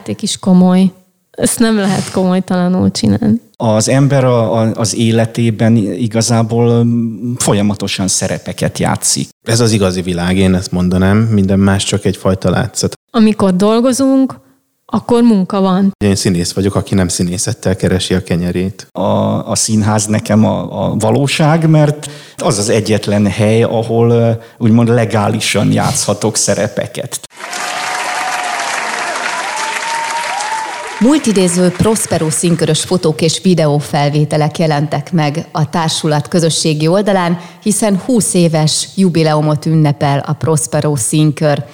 [0.00, 0.92] játék is komoly.
[1.30, 3.40] Ezt nem lehet komolytalanul csinálni.
[3.56, 6.86] Az ember a, a, az életében igazából
[7.36, 9.28] folyamatosan szerepeket játszik.
[9.46, 12.92] Ez az igazi világ, én ezt mondanám, minden más csak egyfajta látszat.
[13.10, 14.34] Amikor dolgozunk,
[14.86, 15.92] akkor munka van.
[16.04, 18.86] Én színész vagyok, aki nem színészettel keresi a kenyerét.
[18.92, 19.00] A,
[19.50, 26.36] a színház nekem a, a valóság, mert az az egyetlen hely, ahol úgymond legálisan játszhatok
[26.36, 27.20] szerepeket.
[31.00, 38.88] Multidéző Prospero színkörös fotók és videófelvételek jelentek meg a társulat közösségi oldalán, hiszen 20 éves
[38.96, 41.64] jubileumot ünnepel a Prospero színkör.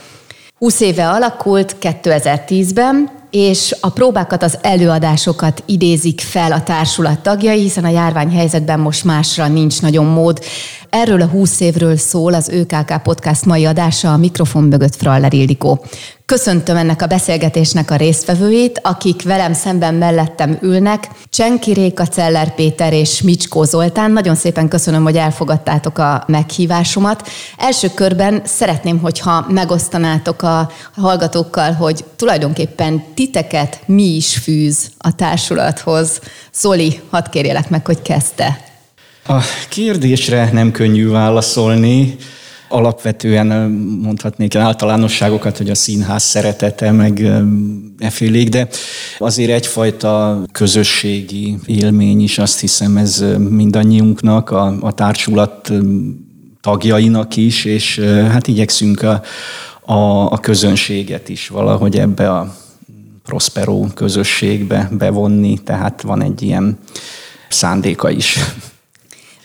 [0.58, 7.84] 20 éve alakult 2010-ben, és a próbákat, az előadásokat idézik fel a társulat tagjai, hiszen
[7.84, 10.40] a járványhelyzetben most másra nincs nagyon mód.
[10.90, 15.84] Erről a 20 évről szól az ÖKK Podcast mai adása a mikrofon mögött Fraller Ildikó.
[16.26, 21.08] Köszöntöm ennek a beszélgetésnek a résztvevőit, akik velem szemben mellettem ülnek.
[21.28, 24.10] Csenki Réka, Celler Péter és Micskó Zoltán.
[24.10, 27.28] Nagyon szépen köszönöm, hogy elfogadtátok a meghívásomat.
[27.56, 36.20] Első körben szeretném, hogyha megosztanátok a hallgatókkal, hogy tulajdonképpen titeket mi is fűz a társulathoz.
[36.54, 38.60] Zoli, hadd kérjelek meg, hogy kezdte.
[39.26, 42.16] A kérdésre nem könnyű válaszolni.
[42.68, 43.70] Alapvetően
[44.02, 47.30] mondhatnék általánosságokat, hogy a színház szeretete, meg
[47.98, 48.68] efélék, de
[49.18, 55.72] azért egyfajta közösségi élmény is, azt hiszem ez mindannyiunknak, a, a társulat
[56.60, 57.98] tagjainak is, és
[58.30, 59.22] hát igyekszünk a,
[59.92, 62.56] a, a közönséget is valahogy ebbe a
[63.24, 66.78] Prospero közösségbe bevonni, tehát van egy ilyen
[67.48, 68.38] szándéka is.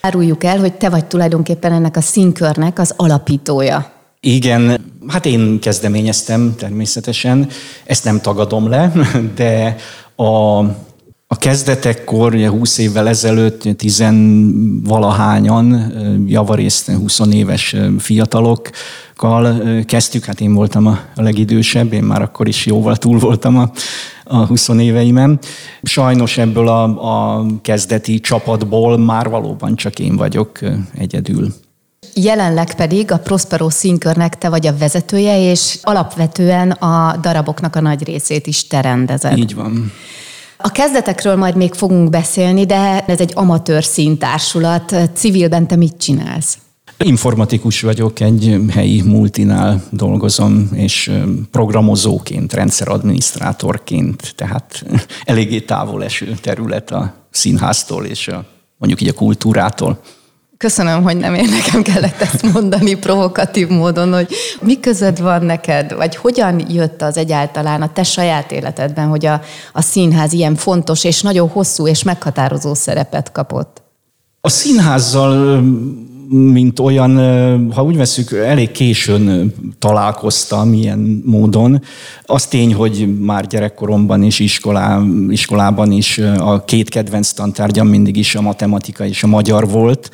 [0.01, 3.91] Áruljuk el, hogy te vagy tulajdonképpen ennek a színkörnek az alapítója.
[4.19, 7.47] Igen, hát én kezdeményeztem természetesen,
[7.85, 8.91] ezt nem tagadom le,
[9.35, 9.75] de
[10.15, 10.59] a,
[11.33, 15.93] a kezdetekkor, ugye 20 évvel ezelőtt, tizenvalahányan,
[16.27, 22.95] javarészt 20 éves fiatalokkal kezdtük, hát én voltam a legidősebb, én már akkor is jóval
[22.95, 23.71] túl voltam a
[24.23, 25.39] a 20 éveimen.
[25.83, 26.83] Sajnos ebből a,
[27.37, 30.59] a kezdeti csapatból már valóban csak én vagyok
[30.97, 31.53] egyedül.
[32.13, 38.03] Jelenleg pedig a Prospero színkörnek te vagy a vezetője, és alapvetően a daraboknak a nagy
[38.03, 39.37] részét is te rendezed.
[39.37, 39.91] Így van.
[40.61, 44.95] A kezdetekről majd még fogunk beszélni, de ez egy amatőr színtársulat.
[45.13, 46.57] Civilben te mit csinálsz?
[46.97, 51.11] Informatikus vagyok, egy helyi multinál dolgozom, és
[51.51, 54.85] programozóként, rendszeradminisztrátorként, tehát
[55.23, 58.45] eléggé távol eső terület a színháztól és a,
[58.77, 59.99] mondjuk így a kultúrától.
[60.61, 64.27] Köszönöm, hogy nem én nekem kellett ezt mondani provokatív módon, hogy
[64.61, 69.41] mi között van neked, vagy hogyan jött az egyáltalán a te saját életedben, hogy a,
[69.73, 73.81] a színház ilyen fontos és nagyon hosszú és meghatározó szerepet kapott?
[74.41, 75.61] A színházzal
[76.29, 77.15] mint olyan,
[77.73, 81.81] ha úgy veszük, elég későn találkoztam ilyen módon.
[82.25, 88.35] Az tény, hogy már gyerekkoromban és iskolá, iskolában is a két kedvenc tantárgyam mindig is
[88.35, 90.11] a matematika és a magyar volt.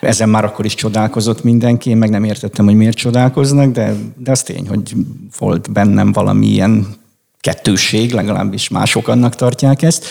[0.00, 4.30] Ezen már akkor is csodálkozott mindenki, én meg nem értettem, hogy miért csodálkoznak, de, de
[4.30, 4.94] az tény, hogy
[5.38, 6.86] volt bennem valami ilyen
[7.40, 10.04] kettősség, legalábbis mások annak tartják ezt.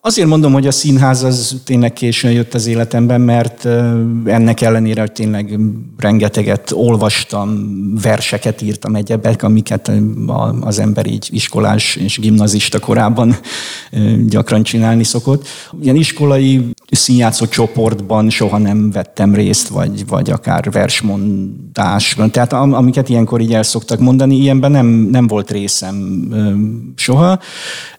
[0.00, 3.64] Azért mondom, hogy a színház az tényleg későn jött az életemben, mert
[4.24, 5.58] ennek ellenére, hogy tényleg
[5.98, 7.70] rengeteget olvastam,
[8.02, 9.90] verseket írtam egyebek, amiket
[10.60, 13.36] az ember így iskolás és gimnazista korában
[14.26, 15.46] gyakran csinálni szokott.
[15.82, 22.30] Ilyen iskolai színjátszó csoportban soha nem vettem részt, vagy, vagy akár versmondásban.
[22.30, 26.28] Tehát amiket ilyenkor így el szoktak mondani, ilyenben nem, nem volt részem
[26.96, 27.38] soha.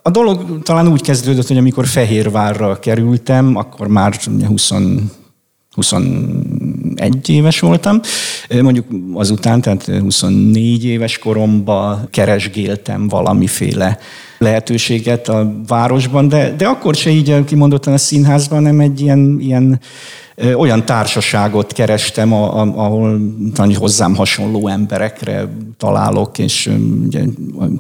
[0.01, 4.71] A dolog talán úgy kezdődött, hogy amikor Fehérvárra kerültem, akkor már 20
[7.01, 7.99] 21 éves voltam.
[8.61, 13.97] Mondjuk azután, tehát 24 éves koromban keresgéltem valamiféle
[14.37, 19.79] lehetőséget a városban, de, de akkor se így kimondottan a színházban, hanem egy ilyen, ilyen
[20.55, 23.19] olyan társaságot kerestem, ahol
[23.53, 25.47] talán hozzám hasonló emberekre
[25.77, 26.69] találok, és
[27.05, 27.23] ugye,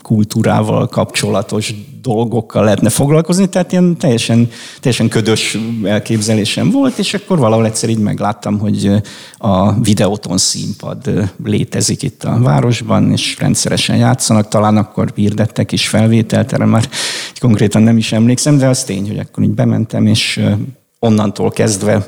[0.01, 4.49] kultúrával kapcsolatos dolgokkal lehetne foglalkozni, tehát ilyen teljesen,
[4.79, 8.91] teljesen ködös elképzelésem volt, és akkor valahol egyszer így megláttam, hogy
[9.37, 16.53] a videóton színpad létezik itt a városban, és rendszeresen játszanak, talán akkor hirdettek is felvételt,
[16.53, 16.89] erre már
[17.39, 20.39] konkrétan nem is emlékszem, de az tény, hogy akkor így bementem, és
[20.99, 22.07] onnantól kezdve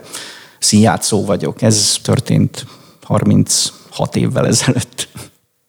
[0.63, 1.61] színjátszó vagyok.
[1.61, 2.65] Ez történt
[3.03, 5.07] 36 évvel ezelőtt.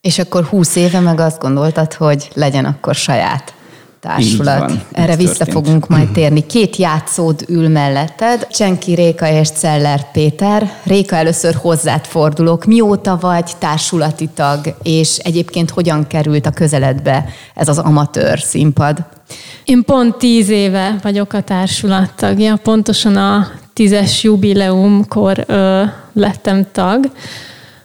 [0.00, 3.54] És akkor 20 éve meg azt gondoltad, hogy legyen akkor saját
[4.04, 4.70] társulat.
[4.70, 5.52] Így van, Erre vissza történt.
[5.52, 6.46] fogunk majd térni.
[6.46, 10.72] Két játszód ül melletted, Csenki Réka és Celler Péter.
[10.82, 12.64] Réka, először hozzád fordulok.
[12.64, 17.24] Mióta vagy társulati tag, és egyébként hogyan került a közeledbe
[17.54, 19.04] ez az amatőr színpad?
[19.64, 25.82] Én pont tíz éve vagyok a társulat tagja, pontosan a tízes jubileumkor ö,
[26.12, 27.10] lettem tag,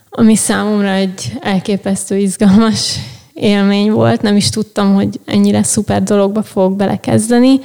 [0.09, 2.95] ami számomra egy elképesztő izgalmas
[3.33, 4.21] élmény volt.
[4.21, 7.59] Nem is tudtam, hogy ennyire szuper dologba fogok belekezdeni.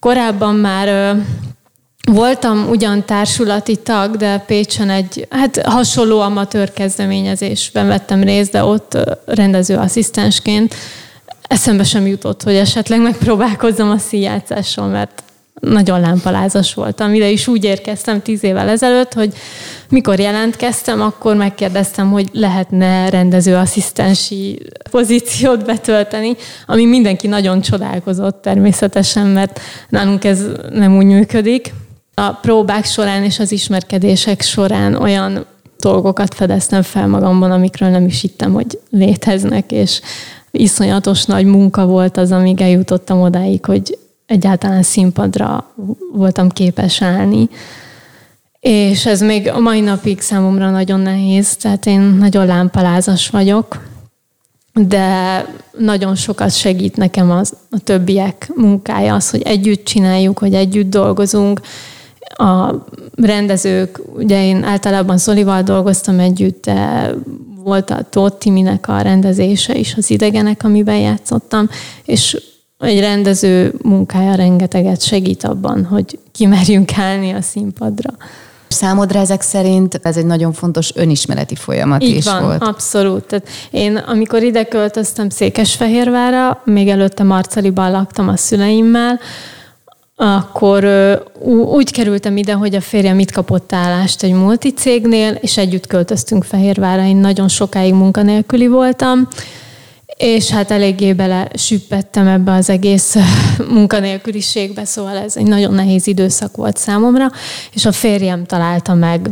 [0.00, 1.20] Korábban már ö,
[2.12, 8.98] Voltam ugyan társulati tag, de Pécsen egy hát hasonló amatőr kezdeményezésben vettem részt, de ott
[9.26, 10.74] rendezőasszisztensként
[11.42, 15.22] eszembe sem jutott, hogy esetleg megpróbálkozzam a színjátszással, mert
[15.60, 17.14] nagyon lámpalázas voltam.
[17.14, 19.34] Ide is úgy érkeztem tíz évvel ezelőtt, hogy
[19.88, 29.60] mikor jelentkeztem, akkor megkérdeztem, hogy lehetne rendezőasszisztensi pozíciót betölteni, ami mindenki nagyon csodálkozott természetesen, mert
[29.88, 31.72] nálunk ez nem úgy működik.
[32.14, 35.46] A próbák során és az ismerkedések során olyan
[35.80, 40.00] dolgokat fedeztem fel magamban, amikről nem is hittem, hogy léteznek, és
[40.50, 45.72] iszonyatos nagy munka volt az, amíg eljutottam odáig, hogy egyáltalán színpadra
[46.12, 47.48] voltam képes állni.
[48.60, 53.86] És ez még a mai napig számomra nagyon nehéz, tehát én nagyon lámpalázas vagyok,
[54.72, 55.46] de
[55.78, 61.60] nagyon sokat segít nekem az, a többiek munkája, az, hogy együtt csináljuk, hogy együtt dolgozunk.
[62.20, 62.74] A
[63.14, 67.10] rendezők, ugye én általában Zolival dolgoztam együtt, de
[67.62, 71.68] volt a Tóth Timinek a rendezése is, az idegenek, amiben játszottam,
[72.04, 72.36] és
[72.78, 78.10] egy rendező munkája rengeteget segít abban, hogy kimerjünk állni a színpadra.
[78.68, 82.62] Számodra ezek szerint ez egy nagyon fontos önismereti folyamat Így is van, volt.
[82.62, 83.24] abszolút.
[83.24, 89.20] Tehát én, amikor ide költöztem Székesfehérvára, még előtte Marcaliban laktam a szüleimmel,
[90.16, 90.84] akkor
[91.64, 97.04] úgy kerültem ide, hogy a férjem itt kapott állást egy multicégnél, és együtt költöztünk Fehérvára.
[97.04, 99.28] Én nagyon sokáig munkanélküli voltam,
[100.18, 103.16] és hát eléggé bele süppettem ebbe az egész
[103.74, 107.30] munkanélküliségbe, szóval ez egy nagyon nehéz időszak volt számomra,
[107.72, 109.30] és a férjem találta meg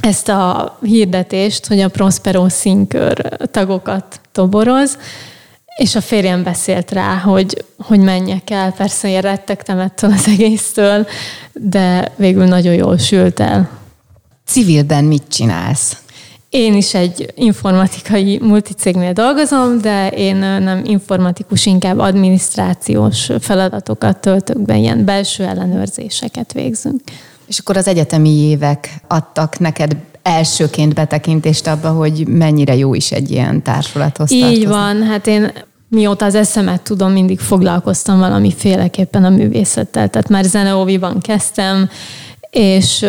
[0.00, 4.98] ezt a hirdetést, hogy a Prospero színkör tagokat toboroz,
[5.76, 8.72] és a férjem beszélt rá, hogy, hogy menjek el.
[8.72, 11.06] Persze én rettegtem ettől az egésztől,
[11.52, 13.70] de végül nagyon jól sült el.
[14.46, 15.96] Civilben mit csinálsz?
[16.50, 24.76] Én is egy informatikai multicégnél dolgozom, de én nem informatikus, inkább adminisztrációs feladatokat töltök be,
[24.76, 27.00] ilyen belső ellenőrzéseket végzünk.
[27.46, 33.30] És akkor az egyetemi évek adtak neked elsőként betekintést abba, hogy mennyire jó is egy
[33.30, 34.66] ilyen társulathoz Így tartozni.
[34.66, 35.52] van, hát én
[35.88, 40.08] mióta az eszemet tudom, mindig foglalkoztam valamiféleképpen a művészettel.
[40.08, 41.88] Tehát már zeneóviban kezdtem,
[42.50, 43.06] és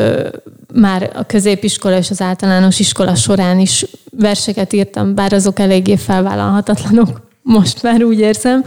[0.74, 7.22] már a középiskola és az általános iskola során is verseket írtam, bár azok eléggé felvállalhatatlanok,
[7.42, 8.64] most már úgy érzem.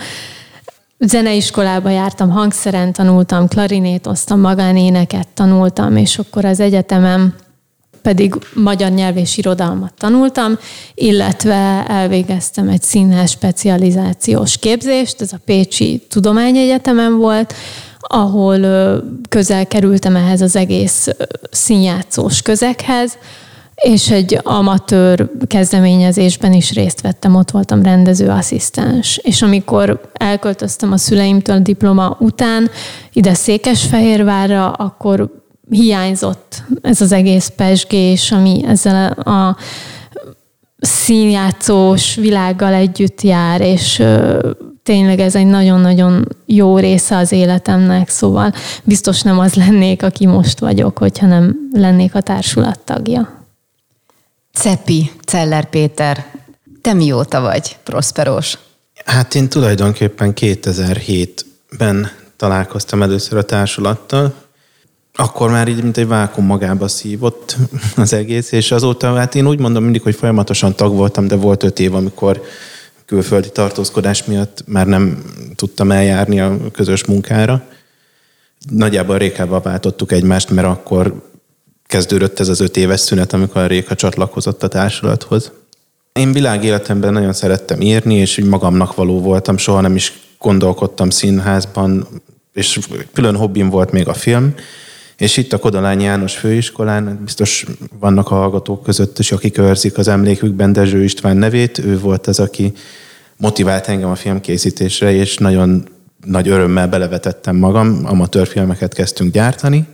[0.98, 7.34] Zeneiskolába jártam, hangszeren tanultam, klarinétoztam, magánéneket tanultam, és akkor az egyetemen
[8.02, 10.58] pedig magyar nyelv és irodalmat tanultam,
[10.94, 17.54] illetve elvégeztem egy színház specializációs képzést, ez a Pécsi Tudományegyetemen volt,
[18.14, 18.60] ahol
[19.28, 21.08] közel kerültem ehhez az egész
[21.50, 23.18] színjátszós közeghez,
[23.74, 29.16] és egy amatőr kezdeményezésben is részt vettem, ott voltam rendezőasszisztens.
[29.22, 32.70] És amikor elköltöztem a szüleimtől a diploma után
[33.12, 35.30] ide Székesfehérvárra, akkor
[35.70, 39.56] hiányzott ez az egész pesgés, ami ezzel a
[40.82, 44.02] színjátszós világgal együtt jár, és
[44.82, 48.52] tényleg ez egy nagyon-nagyon jó része az életemnek, szóval
[48.84, 53.44] biztos nem az lennék, aki most vagyok, hogyha nem lennék a társulat tagja.
[54.52, 56.26] Cepi, Celler Péter,
[56.80, 58.58] te mióta vagy prosperos?
[59.04, 64.34] Hát én tulajdonképpen 2007-ben találkoztam először a társulattal.
[65.14, 67.56] Akkor már így, mint egy vákum magába szívott
[67.96, 71.62] az egész, és azóta, hát én úgy mondom mindig, hogy folyamatosan tag voltam, de volt
[71.62, 72.42] öt év, amikor
[73.06, 75.22] külföldi tartózkodás miatt már nem
[75.54, 77.62] tudtam eljárni a közös munkára.
[78.70, 81.30] Nagyjából Rékával váltottuk egymást, mert akkor
[81.86, 85.52] kezdődött ez az öt éves szünet, amikor a Réka csatlakozott a társulathoz.
[86.12, 92.08] Én világéletemben nagyon szerettem írni, és úgy magamnak való voltam, soha nem is gondolkodtam színházban,
[92.52, 92.78] és
[93.12, 94.54] külön hobbim volt még a film,
[95.16, 97.66] és itt a Kodalány János főiskolán biztos
[97.98, 101.78] vannak a hallgatók között is, akik őrzik az emlékükben Dezső István nevét.
[101.78, 102.72] Ő volt az, aki
[103.36, 105.88] motivált engem a filmkészítésre, és nagyon
[106.24, 109.86] nagy örömmel belevetettem magam, amatőr filmeket kezdtünk gyártani,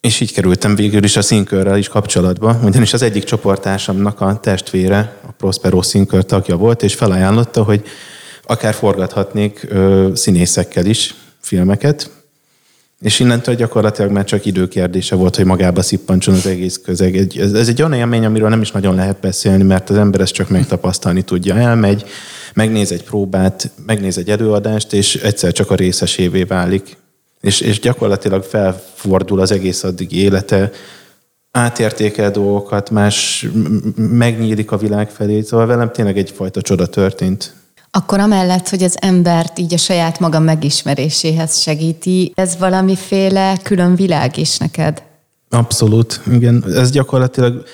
[0.00, 5.16] és így kerültem végül is a színkörrel is kapcsolatba, ugyanis az egyik csoportársamnak a testvére,
[5.26, 7.82] a Prospero színkör tagja volt, és felajánlotta, hogy
[8.42, 12.10] akár forgathatnék ö, színészekkel is filmeket,
[13.00, 17.36] és innentől gyakorlatilag már csak időkérdése volt, hogy magába szippantson az egész közeg.
[17.36, 20.32] Ez, ez egy olyan élmény, amiről nem is nagyon lehet beszélni, mert az ember ezt
[20.32, 21.54] csak megtapasztalni tudja.
[21.54, 22.04] Elmegy,
[22.54, 26.96] megnéz egy próbát, megnéz egy előadást, és egyszer csak a részesévé válik.
[27.40, 30.70] És, és gyakorlatilag felfordul az egész addigi élete,
[31.50, 33.46] átértékel dolgokat, más
[33.96, 35.40] megnyílik a világ felé.
[35.40, 37.54] Szóval velem tényleg egyfajta csoda történt.
[37.98, 44.36] Akkor amellett, hogy az embert így a saját maga megismeréséhez segíti, ez valamiféle külön világ
[44.36, 45.02] is neked?
[45.50, 46.64] Abszolút, igen.
[46.76, 47.64] Ez gyakorlatilag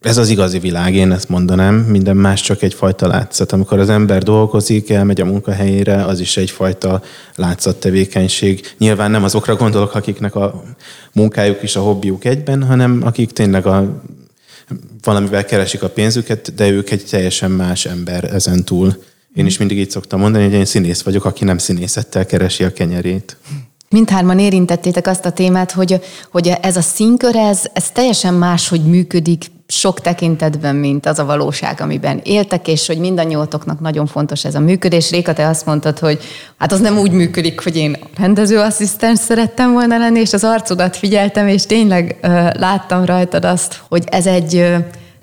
[0.00, 3.52] ez az igazi világ, én ezt mondanám, minden más csak egyfajta látszat.
[3.52, 7.02] Amikor az ember dolgozik, elmegy a munkahelyére, az is egyfajta
[7.34, 8.74] látszattevékenység.
[8.78, 10.62] Nyilván nem azokra gondolok, akiknek a
[11.12, 14.02] munkájuk is a hobbiuk egyben, hanem akik tényleg a,
[15.02, 18.96] valamivel keresik a pénzüket, de ők egy teljesen más ember ezen túl.
[19.36, 22.72] Én is mindig így szoktam mondani, hogy én színész vagyok, aki nem színészettel keresi a
[22.72, 23.36] kenyerét.
[23.88, 26.00] Mindhárman érintettétek azt a témát, hogy,
[26.30, 31.80] hogy ez a színkör, ez, ez teljesen máshogy működik sok tekintetben, mint az a valóság,
[31.80, 35.10] amiben éltek, és hogy mindannyiótoknak nagyon fontos ez a működés.
[35.10, 36.18] Réka, te azt mondtad, hogy
[36.58, 41.48] hát az nem úgy működik, hogy én rendezőasszisztens szerettem volna lenni, és az arcodat figyeltem,
[41.48, 44.76] és tényleg uh, láttam rajtad azt, hogy ez egy uh,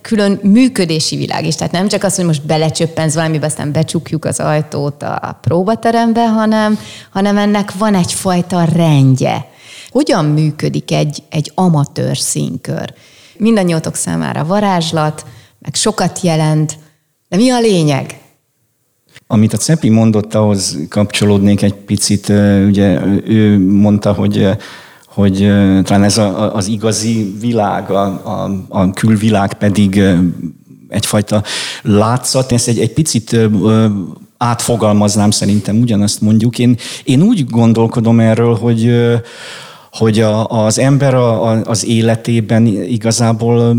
[0.03, 1.55] külön működési világ is.
[1.55, 6.79] Tehát nem csak az, hogy most belecsöppensz valamibe, aztán becsukjuk az ajtót a próbaterembe, hanem,
[7.09, 9.51] hanem ennek van egyfajta rendje.
[9.89, 12.93] Hogyan működik egy, egy amatőr színkör?
[13.37, 15.25] Mindannyiótok számára varázslat,
[15.59, 16.77] meg sokat jelent,
[17.29, 18.17] de mi a lényeg?
[19.27, 22.29] Amit a Cepi mondott, ahhoz kapcsolódnék egy picit.
[22.67, 24.49] Ugye ő mondta, hogy
[25.13, 25.37] hogy
[25.83, 30.03] talán ez a, az igazi világ, a, a, a külvilág pedig
[30.89, 31.43] egyfajta
[31.81, 33.37] látszat, ezt egy, egy picit
[34.37, 36.59] átfogalmaznám szerintem, ugyanazt mondjuk.
[36.59, 38.91] Én, én úgy gondolkodom erről, hogy
[39.93, 43.77] hogy a, az ember a, a, az életében igazából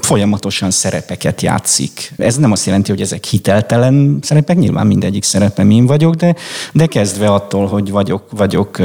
[0.00, 2.12] folyamatosan szerepeket játszik.
[2.16, 6.34] Ez nem azt jelenti, hogy ezek hiteltelen szerepek, nyilván mindegyik szerepem én vagyok, de,
[6.72, 8.78] de kezdve attól, hogy vagyok, vagyok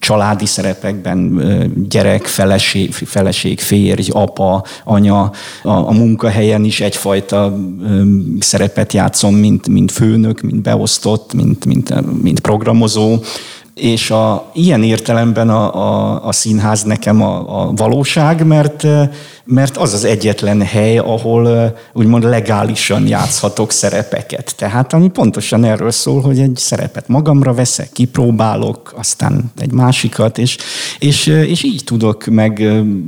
[0.00, 1.42] családi szerepekben
[1.88, 5.20] gyerek, feleség, feleség férj, apa, anya,
[5.62, 7.56] a, a munkahelyen is egyfajta
[8.38, 13.18] szerepet játszom, mint, mint főnök, mint beosztott, mint, mint, mint programozó
[13.80, 18.86] és a, ilyen értelemben a, a, a színház nekem a, a valóság, mert,
[19.44, 24.54] mert az az egyetlen hely, ahol úgymond legálisan játszhatok szerepeket.
[24.56, 30.56] Tehát ami pontosan erről szól, hogy egy szerepet magamra veszek, kipróbálok, aztán egy másikat, és,
[30.98, 32.62] és, és így tudok meg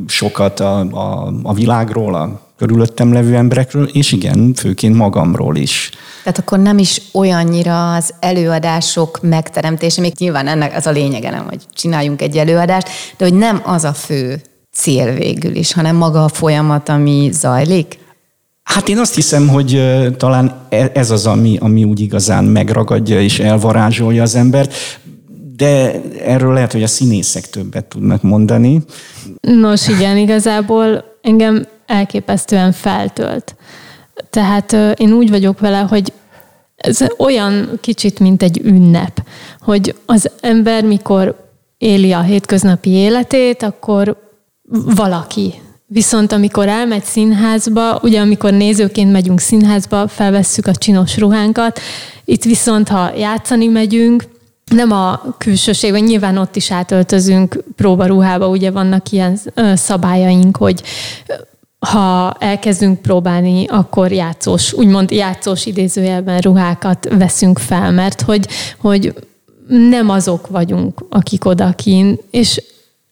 [0.06, 5.90] sokat a, a, a világról, a körülöttem levő emberekről, és igen, főként magamról is.
[6.22, 11.44] Tehát akkor nem is olyannyira az előadások megteremtése, még nyilván ennek az a lényege, nem,
[11.48, 14.40] hogy csináljunk egy előadást, de hogy nem az a fő
[14.72, 17.98] cél végül is, hanem maga a folyamat, ami zajlik?
[18.62, 19.82] Hát én azt hiszem, hogy
[20.16, 24.74] talán e, ez az, ami, ami úgy igazán megragadja és elvarázsolja az embert,
[25.56, 28.82] de erről lehet, hogy a színészek többet tudnak mondani.
[29.40, 33.54] Nos, igen, igazából engem elképesztően feltölt.
[34.30, 36.12] Tehát én úgy vagyok vele, hogy
[36.76, 39.22] ez olyan kicsit, mint egy ünnep,
[39.60, 44.16] hogy az ember, mikor éli a hétköznapi életét, akkor
[44.94, 45.54] valaki.
[45.86, 51.80] Viszont amikor elmegy színházba, ugye amikor nézőként megyünk színházba, felvesszük a csinos ruhánkat,
[52.24, 54.24] itt viszont, ha játszani megyünk,
[54.64, 59.38] nem a külsőségben, nyilván ott is átöltözünk próbaruhába, ugye vannak ilyen
[59.74, 60.82] szabályaink, hogy
[61.86, 68.48] ha elkezdünk próbálni, akkor játszós, úgymond játszós idézőjelben ruhákat veszünk fel, mert hogy,
[68.78, 69.14] hogy
[69.68, 72.62] nem azok vagyunk, akik odakin, és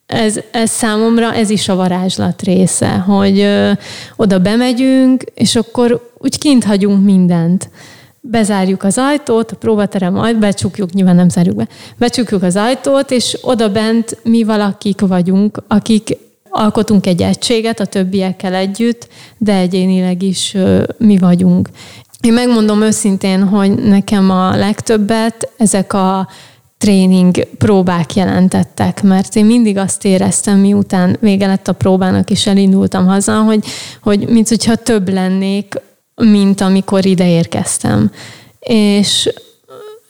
[0.07, 3.71] ez, ez számomra ez is a varázslat része, hogy ö,
[4.17, 7.71] oda bemegyünk, és akkor úgy kint hagyunk mindent.
[8.21, 13.39] Bezárjuk az ajtót, a próbaterem majd becsukjuk, nyilván nem zárjuk be, becsukjuk az ajtót, és
[13.43, 16.17] oda bent mi valakik vagyunk, akik
[16.51, 20.57] alkotunk egy egységet a többiekkel együtt, de egyénileg is
[20.99, 21.69] mi vagyunk.
[22.21, 26.29] Én megmondom őszintén, hogy nekem a legtöbbet ezek a
[26.79, 33.07] tréning próbák jelentettek, mert én mindig azt éreztem, miután vége lett a próbának, és elindultam
[33.07, 33.65] haza, hogy,
[34.03, 35.75] hogy mint hogyha több lennék,
[36.15, 38.11] mint amikor ide érkeztem.
[38.61, 39.33] És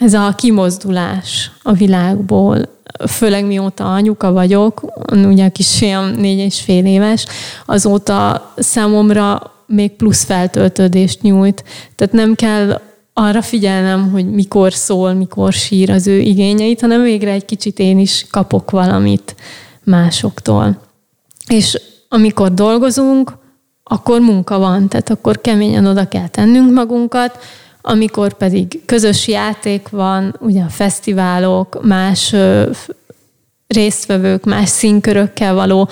[0.01, 2.69] ez a kimozdulás a világból,
[3.09, 7.27] főleg mióta anyuka vagyok, ugye a kisfiam négy és fél éves,
[7.67, 11.65] azóta számomra még plusz feltöltődést nyújt.
[11.97, 12.81] Tehát nem kell
[13.13, 17.99] arra figyelnem, hogy mikor szól, mikor sír az ő igényeit, hanem végre egy kicsit én
[17.99, 19.35] is kapok valamit
[19.85, 20.81] másoktól.
[21.47, 23.33] És amikor dolgozunk,
[23.83, 27.39] akkor munka van, tehát akkor keményen oda kell tennünk magunkat,
[27.83, 32.35] amikor pedig közös játék van, ugye a fesztiválok, más
[33.67, 35.89] résztvevők, más színkörökkel való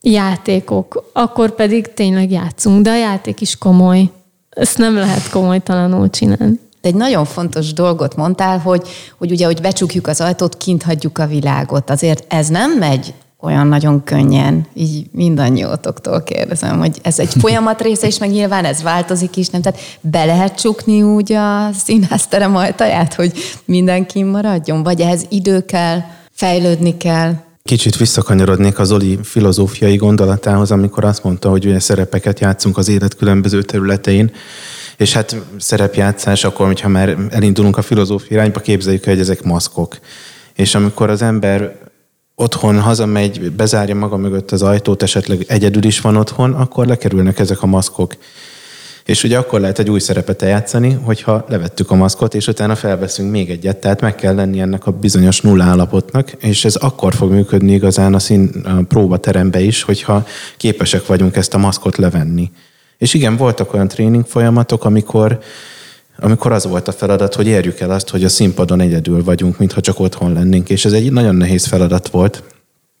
[0.00, 4.10] játékok, akkor pedig tényleg játszunk, de a játék is komoly.
[4.50, 6.60] Ezt nem lehet komolytalanul csinálni.
[6.80, 8.88] De egy nagyon fontos dolgot mondtál, hogy,
[9.18, 11.90] hogy ugye, hogy becsukjuk az ajtót, kint hagyjuk a világot.
[11.90, 18.06] Azért ez nem megy olyan nagyon könnyen, így mindannyiótoktól kérdezem, hogy ez egy folyamat része,
[18.06, 19.62] és meg nyilván ez változik is, nem?
[19.62, 23.32] Tehát be lehet csukni úgy a színházterem ajtaját, hogy
[23.64, 24.82] mindenki maradjon?
[24.82, 27.32] Vagy ehhez idő kell, fejlődni kell?
[27.62, 33.16] Kicsit visszakanyarodnék az Oli filozófiai gondolatához, amikor azt mondta, hogy ugye szerepeket játszunk az élet
[33.16, 34.32] különböző területein,
[34.96, 39.98] és hát szerepjátszás, akkor, hogyha már elindulunk a filozófia irányba, képzeljük hogy ezek maszkok.
[40.54, 41.87] És amikor az ember
[42.40, 47.62] otthon hazamegy, bezárja maga mögött az ajtót, esetleg egyedül is van otthon, akkor lekerülnek ezek
[47.62, 48.14] a maszkok.
[49.04, 53.30] És ugye akkor lehet egy új szerepet eljátszani, hogyha levettük a maszkot, és utána felveszünk
[53.30, 53.76] még egyet.
[53.76, 58.14] Tehát meg kell lenni ennek a bizonyos nulla állapotnak, és ez akkor fog működni igazán
[58.14, 60.26] a, szín, a próbaterembe is, hogyha
[60.56, 62.50] képesek vagyunk ezt a maszkot levenni.
[62.98, 65.38] És igen, voltak olyan tréning folyamatok, amikor
[66.20, 69.80] amikor az volt a feladat, hogy érjük el azt, hogy a színpadon egyedül vagyunk, mintha
[69.80, 72.42] csak otthon lennénk, és ez egy nagyon nehéz feladat volt.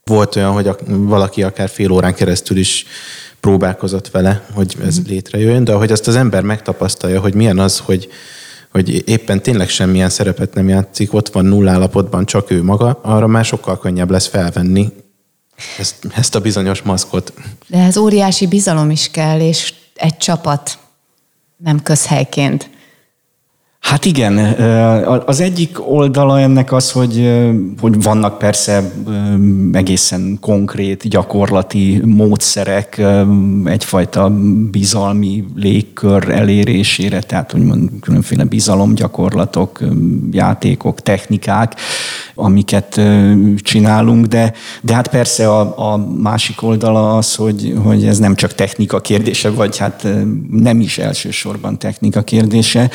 [0.04, 2.86] Volt olyan, hogy valaki akár fél órán keresztül is
[3.40, 5.02] próbálkozott vele, hogy ez mm.
[5.06, 8.08] létrejöjjön, de ahogy azt az ember megtapasztalja, hogy milyen az, hogy,
[8.72, 13.26] hogy éppen tényleg semmilyen szerepet nem játszik, ott van null állapotban csak ő maga, arra
[13.26, 14.92] már sokkal könnyebb lesz felvenni
[15.78, 17.32] ezt, ezt a bizonyos maszkot.
[17.66, 20.78] De ez óriási bizalom is kell, és egy csapat,
[21.56, 22.70] nem közhelyként.
[23.80, 24.38] Hát igen,
[25.26, 27.40] az egyik oldala ennek az, hogy,
[27.80, 28.92] hogy vannak persze
[29.72, 33.02] egészen konkrét, gyakorlati módszerek
[33.64, 34.30] egyfajta
[34.70, 39.80] bizalmi légkör elérésére, tehát úgymond különféle bizalomgyakorlatok,
[40.30, 41.74] játékok, technikák,
[42.34, 43.00] amiket
[43.56, 48.54] csinálunk, de, de hát persze a, a másik oldala az, hogy, hogy ez nem csak
[48.54, 50.06] technika kérdése, vagy hát
[50.50, 52.90] nem is elsősorban technika kérdése,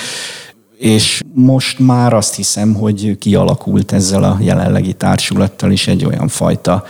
[0.83, 6.83] és most már azt hiszem, hogy kialakult ezzel a jelenlegi társulattal is egy olyan fajta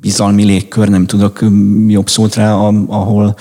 [0.00, 1.44] bizalmi légkör, nem tudok
[1.86, 2.52] jobb szót rá,
[2.88, 3.36] ahol,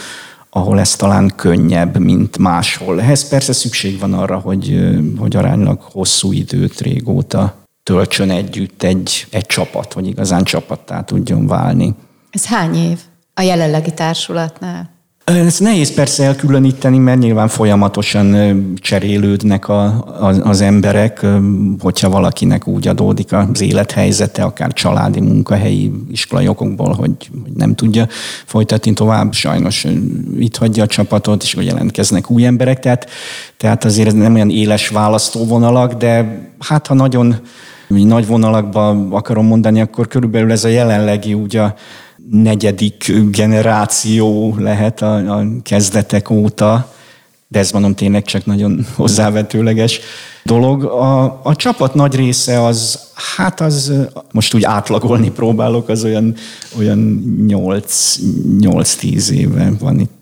[0.50, 3.02] ahol ez talán könnyebb, mint máshol.
[3.02, 9.46] Ehhez persze szükség van arra, hogy, hogy aránylag hosszú időt régóta töltsön együtt egy, egy
[9.46, 11.94] csapat, hogy igazán csapattá tudjon válni.
[12.30, 13.00] Ez hány év
[13.34, 14.95] a jelenlegi társulatnál?
[15.26, 21.26] Ez nehéz persze elkülöníteni, mert nyilván folyamatosan cserélődnek a, az, az emberek,
[21.80, 28.08] hogyha valakinek úgy adódik az élethelyzete, akár családi, munkahelyi, iskolai okokból, hogy, hogy nem tudja
[28.46, 29.86] folytatni tovább, sajnos
[30.40, 33.10] itt hagyja a csapatot, és hogy jelentkeznek új emberek, tehát,
[33.58, 37.36] tehát azért ez nem olyan éles választóvonalak, de hát ha nagyon
[37.88, 41.76] nagy vonalakban akarom mondani, akkor körülbelül ez a jelenlegi úgy a
[42.32, 46.94] negyedik generáció lehet a, a kezdetek óta,
[47.48, 50.00] de ez mondom tényleg csak nagyon hozzávetőleges
[50.44, 50.84] dolog.
[50.84, 53.00] A, a csapat nagy része az,
[53.36, 53.94] hát az,
[54.32, 56.36] most úgy átlagolni próbálok, az olyan,
[56.78, 60.14] olyan 8-10 éve van itt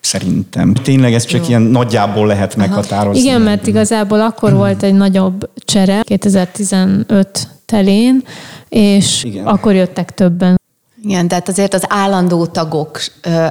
[0.00, 0.74] szerintem.
[0.74, 1.48] Tényleg ez csak Jó.
[1.48, 3.22] ilyen nagyjából lehet meghatározni.
[3.22, 8.22] Igen, mert igazából akkor volt egy nagyobb csere, 2015 telén,
[8.68, 9.46] és Igen.
[9.46, 10.60] akkor jöttek többen.
[11.06, 13.00] Igen, tehát azért az állandó tagok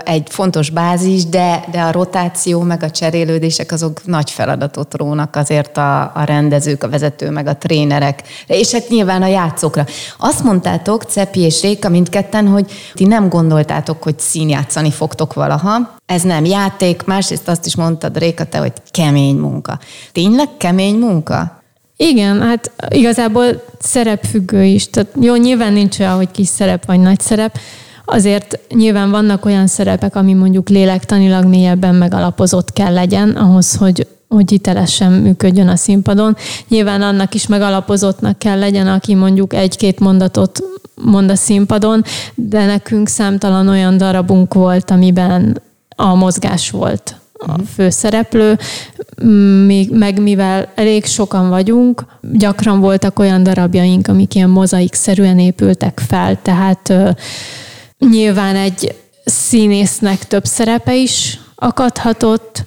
[0.03, 5.77] egy fontos bázis, de, de a rotáció meg a cserélődések azok nagy feladatot rónak azért
[5.77, 9.85] a, a rendezők, a vezető, meg a trénerek, és hát nyilván a játszókra.
[10.17, 15.95] Azt mondtátok, Cepi és Réka mindketten, hogy ti nem gondoltátok, hogy színjátszani fogtok valaha.
[16.05, 19.79] Ez nem játék, másrészt azt is mondtad, Réka, te, hogy kemény munka.
[20.11, 21.63] Tényleg kemény munka?
[21.97, 24.89] Igen, hát igazából szerepfüggő is.
[24.89, 27.57] Tehát jó, nyilván nincs olyan, hogy kis szerep vagy nagy szerep,
[28.05, 34.49] azért nyilván vannak olyan szerepek, ami mondjuk lélektanilag mélyebben megalapozott kell legyen ahhoz, hogy, hogy
[34.49, 36.35] hitelesen működjön a színpadon.
[36.67, 40.63] Nyilván annak is megalapozottnak kell legyen, aki mondjuk egy-két mondatot
[41.01, 42.03] mond a színpadon,
[42.35, 45.61] de nekünk számtalan olyan darabunk volt, amiben
[45.95, 47.61] a mozgás volt a mhm.
[47.61, 48.57] főszereplő,
[49.65, 56.41] még, meg mivel elég sokan vagyunk, gyakran voltak olyan darabjaink, amik ilyen mozaikszerűen épültek fel,
[56.41, 57.09] tehát ö,
[58.09, 58.95] nyilván egy
[59.25, 62.65] színésznek több szerepe is akadhatott,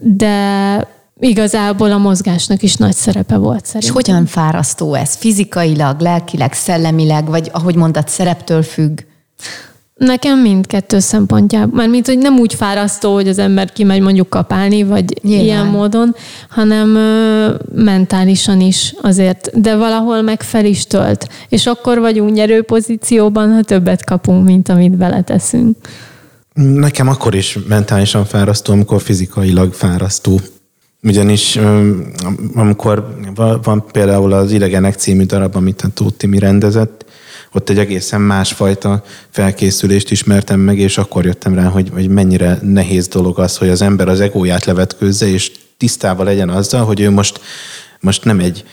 [0.00, 0.88] de
[1.20, 3.90] igazából a mozgásnak is nagy szerepe volt szerintem.
[3.90, 5.14] És hogyan fárasztó ez?
[5.14, 9.00] Fizikailag, lelkileg, szellemileg, vagy ahogy mondtad, szereptől függ?
[10.00, 11.76] Nekem mindkettő szempontjából.
[11.76, 15.44] Mert mint, hogy nem úgy fárasztó, hogy az ember kimegy mondjuk kapálni, vagy Nyilván.
[15.44, 16.14] ilyen módon,
[16.48, 19.60] hanem ö, mentálisan is azért.
[19.60, 21.28] De valahol meg fel is tölt.
[21.48, 25.76] És akkor vagyunk nyerő pozícióban, ha többet kapunk, mint amit beleteszünk.
[26.54, 30.40] Nekem akkor is mentálisan fárasztó, amikor fizikailag fárasztó.
[31.02, 31.58] Ugyanis
[32.54, 33.16] amikor
[33.62, 36.99] van például az Idegenek című darab, amit a Tóth Timi rendezett,
[37.52, 43.08] ott egy egészen másfajta felkészülést ismertem meg, és akkor jöttem rá, hogy, hogy mennyire nehéz
[43.08, 47.40] dolog az, hogy az ember az egóját levetkőzze, és tisztában legyen azzal, hogy ő most,
[48.00, 48.64] most nem egy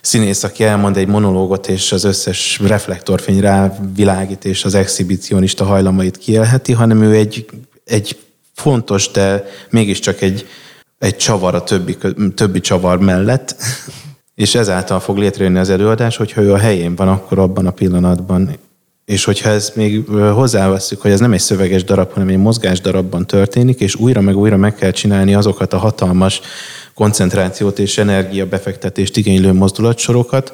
[0.00, 6.18] színész, aki elmond egy monológot, és az összes reflektorfény rá világít, és az exhibicionista hajlamait
[6.18, 7.46] kielheti, hanem ő egy,
[7.84, 8.18] egy
[8.54, 10.46] fontos, de mégiscsak egy,
[10.98, 11.96] egy csavar a többi,
[12.34, 13.56] többi csavar mellett,
[14.36, 18.50] és ezáltal fog létrejönni az előadás, hogyha ő a helyén van, akkor abban a pillanatban.
[19.04, 23.26] És hogyha ezt még hozzáveszünk, hogy ez nem egy szöveges darab, hanem egy mozgás darabban
[23.26, 26.40] történik, és újra meg újra meg kell csinálni azokat a hatalmas
[26.94, 30.52] koncentrációt és energia befektetést igénylő mozdulatsorokat,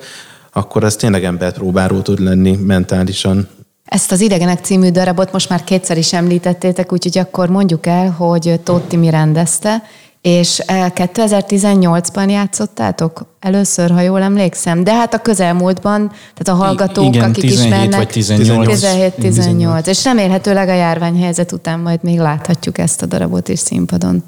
[0.53, 3.49] akkor az tényleg emberpróbáró tud lenni mentálisan.
[3.85, 8.61] Ezt az Idegenek című darabot most már kétszer is említettétek, úgyhogy akkor mondjuk el, hogy
[8.63, 9.83] Tóth Timi rendezte,
[10.23, 17.31] és 2018-ban játszottátok először, ha jól emlékszem, de hát a közelmúltban, tehát a hallgatók, Igen,
[17.31, 18.81] akik 17 ismernek, vagy 18.
[18.83, 24.25] 17-18, és remélhetőleg a járványhelyzet után majd még láthatjuk ezt a darabot is színpadon.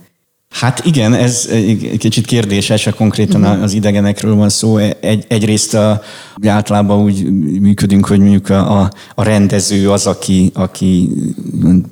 [0.55, 3.63] Hát igen, ez egy kicsit kérdéses, konkrétan uh-huh.
[3.63, 4.77] az idegenekről van szó.
[4.77, 6.03] Egy, egyrészt a,
[6.47, 11.11] általában úgy működünk, hogy mondjuk a, a rendező az, aki, aki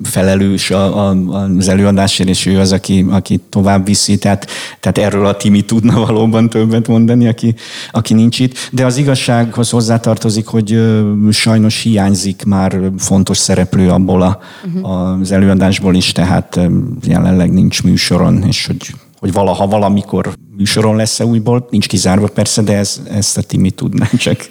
[0.03, 1.17] felelős a, a,
[1.57, 4.17] az előadásért, és ő az, aki, aki tovább viszi.
[4.17, 4.47] Tehát,
[4.79, 7.55] tehát erről a Timi tudna valóban többet mondani, aki,
[7.91, 8.69] aki nincs itt.
[8.71, 10.81] De az igazsághoz hozzátartozik, hogy
[11.31, 15.19] sajnos hiányzik már fontos szereplő abból a, uh-huh.
[15.19, 16.59] az előadásból is, tehát
[17.03, 22.77] jelenleg nincs műsoron és hogy, hogy valaha valamikor műsoron lesz-e újból, nincs kizárva persze, de
[22.77, 24.49] ez, ezt a Timi tudná csak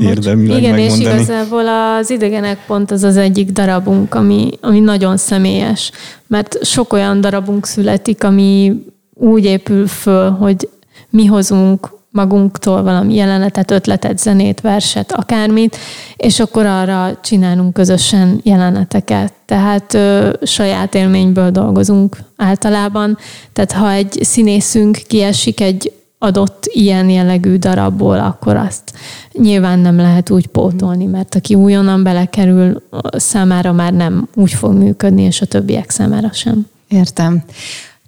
[0.00, 1.02] érdemileg Igen, megmondani.
[1.02, 5.90] és igazából az idegenek pont az az egyik darabunk, ami, ami nagyon személyes,
[6.26, 8.82] mert sok olyan darabunk születik, ami
[9.14, 10.68] úgy épül föl, hogy
[11.10, 15.76] mi hozunk magunktól valami jelenetet, ötletet, zenét, verset, akármit,
[16.16, 19.32] és akkor arra csinálunk közösen jeleneteket.
[19.46, 23.18] Tehát ö, saját élményből dolgozunk általában.
[23.52, 25.92] Tehát ha egy színészünk kiesik egy
[26.22, 28.92] adott ilyen jellegű darabból, akkor azt
[29.32, 35.22] nyilván nem lehet úgy pótolni, mert aki újonnan belekerül, számára már nem úgy fog működni,
[35.22, 36.66] és a többiek számára sem.
[36.88, 37.42] Értem.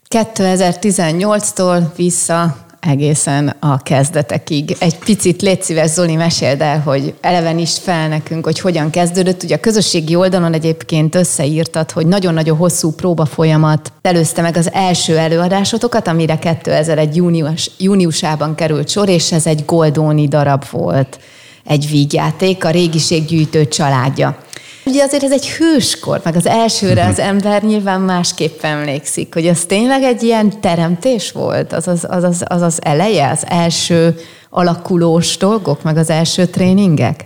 [0.08, 4.76] 2018-tól vissza egészen a kezdetekig.
[4.78, 9.42] Egy picit légy szíves, Zoli, meséld el, hogy eleven is fel nekünk, hogy hogyan kezdődött.
[9.42, 15.18] Ugye a közösségi oldalon egyébként összeírtad, hogy nagyon-nagyon hosszú próba folyamat előzte meg az első
[15.18, 21.18] előadásotokat, amire 2001 június, júniusában került sor, és ez egy Goldóni darab volt
[21.64, 24.38] egy vígjáték, a régiséggyűjtő családja.
[24.84, 29.64] Ugye azért ez egy hőskor, meg az elsőre az ember nyilván másképp emlékszik, hogy az
[29.64, 34.14] tényleg egy ilyen teremtés volt, az az, az, az, az, az eleje, az első
[34.50, 37.24] alakulós dolgok, meg az első tréningek?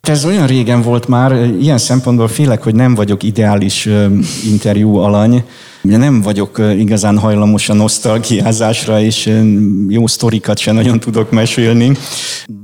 [0.00, 3.88] Ez olyan régen volt már, ilyen szempontból félek, hogy nem vagyok ideális
[4.50, 5.44] interjú alany.
[5.82, 9.32] Nem vagyok igazán hajlamos a nosztalgiázásra, és
[9.88, 11.96] jó sztorikat sem nagyon tudok mesélni,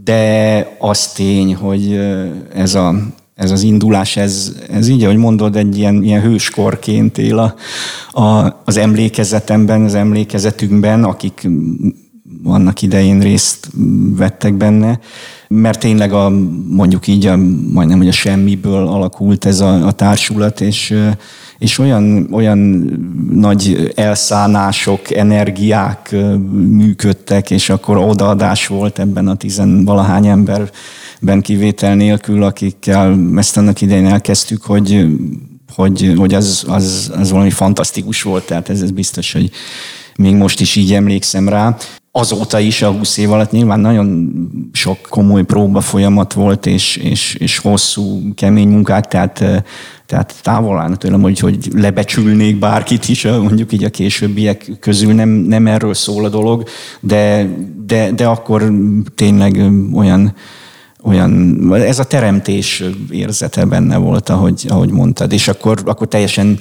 [0.04, 2.00] de az tény, hogy
[2.54, 2.94] ez a
[3.42, 7.54] ez az indulás, ez, ez így, ahogy mondod, egy ilyen, ilyen hőskorként él a,
[8.20, 11.48] a, az emlékezetemben, az emlékezetünkben, akik
[12.44, 13.70] annak idején részt
[14.16, 14.98] vettek benne,
[15.48, 16.32] mert tényleg a,
[16.68, 17.36] mondjuk így a,
[17.72, 20.94] majdnem, hogy a semmiből alakult ez a, a társulat, és,
[21.58, 22.58] és olyan, olyan
[23.32, 26.14] nagy elszánások, energiák
[26.68, 30.70] működtek, és akkor odaadás volt ebben a tizenvalahány ember
[31.22, 35.06] ben kivétel nélkül, akikkel ezt annak idején elkezdtük, hogy,
[35.74, 39.50] hogy, hogy az, az, az valami fantasztikus volt, tehát ez, ez biztos, hogy
[40.16, 41.76] még most is így emlékszem rá.
[42.10, 44.32] azóta is, a 20 év alatt nyilván nagyon
[44.72, 49.64] sok komoly próba folyamat volt, és, és, és hosszú, kemény munkák, tehát,
[50.06, 55.28] tehát távol állna tőlem, hogy, hogy lebecsülnék bárkit is, mondjuk így a későbbiek közül nem,
[55.28, 56.68] nem erről szól a dolog,
[57.00, 57.48] de,
[57.86, 58.72] de, de akkor
[59.14, 60.34] tényleg olyan,
[61.12, 66.58] olyan, ez a teremtés érzete benne volt, ahogy, ahogy mondtad, és akkor, akkor teljesen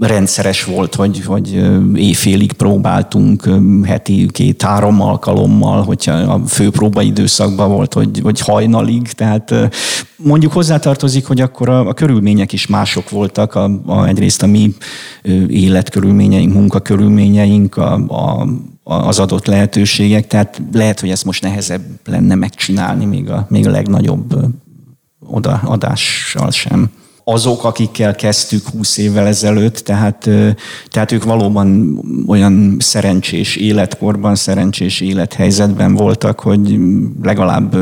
[0.00, 3.48] rendszeres volt, hogy, hogy éjfélig próbáltunk
[3.84, 9.54] heti két-három alkalommal, hogyha a fő időszakban volt, hogy, hogy hajnalig, tehát
[10.16, 14.74] mondjuk hozzátartozik, hogy akkor a, a körülmények is mások voltak, a, a, egyrészt a mi
[15.48, 18.48] életkörülményeink, munkakörülményeink, a, a,
[18.82, 23.70] az adott lehetőségek, tehát lehet, hogy ezt most nehezebb lenne megcsinálni még a, még a
[23.70, 24.34] legnagyobb
[25.26, 26.90] odaadással sem
[27.32, 30.28] azok, akikkel kezdtük 20 évvel ezelőtt, tehát,
[30.88, 36.78] tehát ők valóban olyan szerencsés életkorban, szerencsés élethelyzetben voltak, hogy
[37.22, 37.76] legalább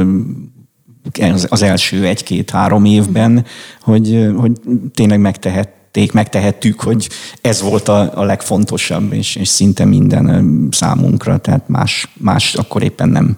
[1.49, 3.45] az első egy-két-három évben,
[3.81, 4.53] hogy, hogy
[4.95, 7.09] tényleg megtehették, megtehettük, hogy
[7.41, 13.09] ez volt a, a legfontosabb, és, és szinte minden számunkra, tehát más, más akkor éppen
[13.09, 13.37] nem,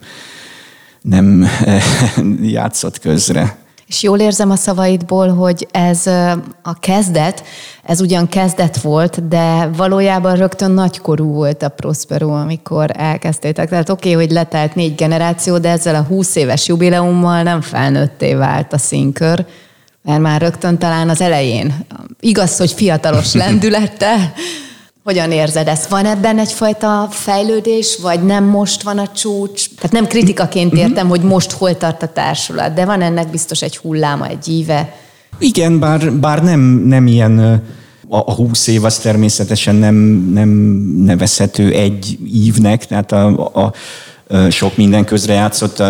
[1.02, 1.46] nem
[2.42, 3.59] játszott közre.
[3.90, 6.06] És jól érzem a szavaidból, hogy ez
[6.62, 7.44] a kezdet,
[7.82, 13.68] ez ugyan kezdet volt, de valójában rögtön nagykorú volt a Prospero, amikor elkezdtétek.
[13.68, 18.34] Tehát oké, okay, hogy letelt négy generáció, de ezzel a 20 éves jubileummal nem felnőtté
[18.34, 19.46] vált a színkör,
[20.02, 21.86] mert már rögtön talán az elején.
[22.20, 24.32] Igaz, hogy fiatalos lendülette,
[25.10, 25.88] hogyan érzed ezt?
[25.88, 29.68] Van ebben egyfajta fejlődés, vagy nem most van a csúcs?
[29.74, 30.80] Tehát nem kritikaként mhm.
[30.80, 34.94] értem, hogy most hol tart a társulat, de van ennek biztos egy hulláma, egy íve.
[35.38, 37.62] Igen, bár, bár nem, nem ilyen
[38.08, 39.94] a 20 év az természetesen nem,
[40.32, 40.48] nem
[41.04, 43.26] nevezhető egy ívnek, tehát a,
[43.64, 43.72] a
[44.50, 45.82] sok minden közre játszott,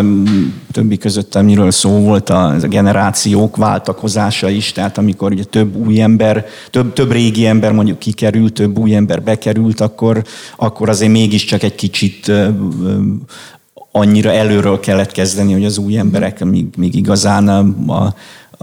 [0.72, 6.46] többi között, amiről szó volt, a generációk váltakozása is, tehát amikor ugye több új ember,
[6.70, 10.24] több, több régi ember mondjuk kikerült, több új ember bekerült, akkor,
[10.56, 12.32] akkor azért mégiscsak egy kicsit
[13.92, 18.14] annyira előről kellett kezdeni, hogy az új emberek még, még igazán a,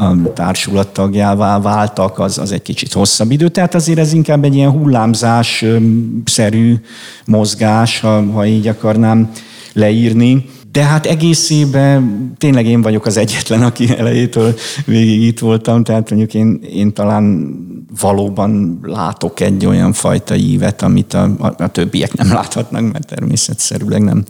[0.01, 3.47] a társulat tagjává váltak, az, az egy kicsit hosszabb idő.
[3.47, 6.75] Tehát azért ez inkább egy ilyen hullámzás-szerű
[7.25, 9.31] mozgás, ha, ha így akarnám
[9.77, 10.45] leírni.
[10.71, 16.33] De hát egészében tényleg én vagyok az egyetlen, aki elejétől végig itt voltam, tehát mondjuk
[16.33, 17.55] én, én talán
[18.01, 24.01] valóban látok egy olyan fajta ívet, amit a, a, a többiek nem láthatnak, mert természetszerűleg
[24.01, 24.23] nem,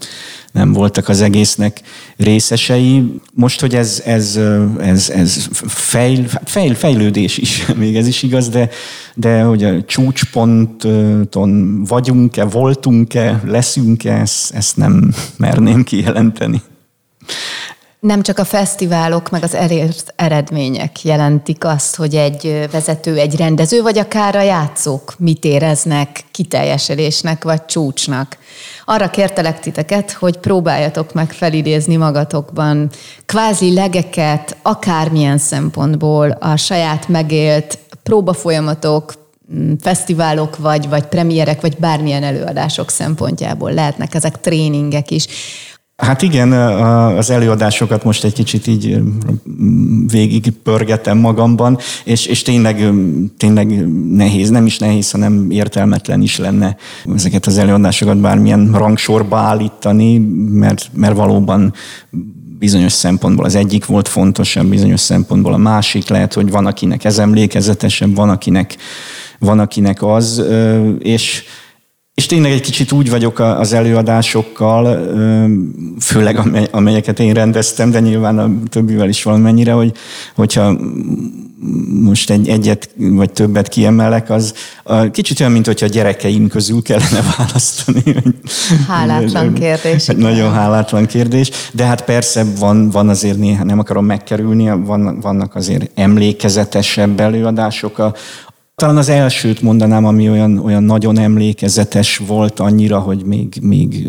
[0.58, 1.82] nem voltak az egésznek
[2.18, 3.22] részesei.
[3.34, 4.40] Most, hogy ez, ez,
[4.80, 8.70] ez, ez fejl, fejl, fejlődés is, még ez is igaz, de,
[9.16, 16.62] de hogy a csúcsponton vagyunk-e, voltunk-e, leszünk-e, ezt, ezt nem merném kijelenteni.
[18.00, 23.82] Nem csak a fesztiválok, meg az elért eredmények jelentik azt, hogy egy vezető, egy rendező,
[23.82, 28.38] vagy akár a játszók mit éreznek kiteljesedésnek, vagy csúcsnak.
[28.86, 32.90] Arra kértelek titeket, hogy próbáljatok meg felidézni magatokban
[33.26, 39.14] kvázi legeket, akármilyen szempontból a saját megélt próbafolyamatok,
[39.54, 45.28] mm, fesztiválok, vagy, vagy premierek, vagy bármilyen előadások szempontjából lehetnek ezek tréningek is.
[45.98, 46.52] Hát igen,
[47.18, 49.00] az előadásokat most egy kicsit így
[50.08, 52.92] végig pörgetem magamban, és, és tényleg,
[53.38, 56.76] tényleg nehéz, nem is nehéz, hanem értelmetlen is lenne
[57.16, 60.18] ezeket az előadásokat bármilyen rangsorba állítani,
[60.50, 61.74] mert, mert valóban
[62.60, 66.08] bizonyos szempontból az egyik volt fontosabb, bizonyos szempontból a másik.
[66.08, 68.78] Lehet, hogy van, akinek ez emlékezetesebb, van, akinek,
[69.40, 70.44] van, akinek az,
[71.00, 71.44] és
[72.18, 75.08] és tényleg egy kicsit úgy vagyok az előadásokkal,
[76.00, 76.40] főleg
[76.72, 79.92] amelyeket én rendeztem, de nyilván a többivel is valamennyire, hogy,
[80.36, 80.78] hogyha
[82.02, 84.54] most egy, egyet vagy többet kiemelek, az
[85.12, 88.04] kicsit olyan, mint hogyha a gyerekeim közül kellene választani.
[88.88, 90.06] Hálátlan kérdés.
[90.06, 95.56] Nagyon hálátlan kérdés, de hát persze van, van azért néha, nem akarom megkerülni, van, vannak
[95.56, 98.14] azért emlékezetesebb előadások,
[98.82, 104.08] talán az elsőt mondanám, ami olyan, olyan nagyon emlékezetes volt annyira, hogy még, még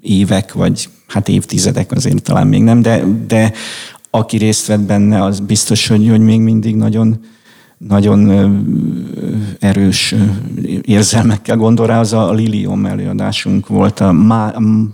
[0.00, 3.52] évek, vagy hát évtizedek azért talán még nem, de, de
[4.10, 7.20] aki részt vett benne, az biztos, hogy, hogy még mindig nagyon,
[7.78, 8.30] nagyon
[9.60, 10.14] erős
[10.82, 14.14] érzelmekkel gondol rá, az a Lilium előadásunk volt, a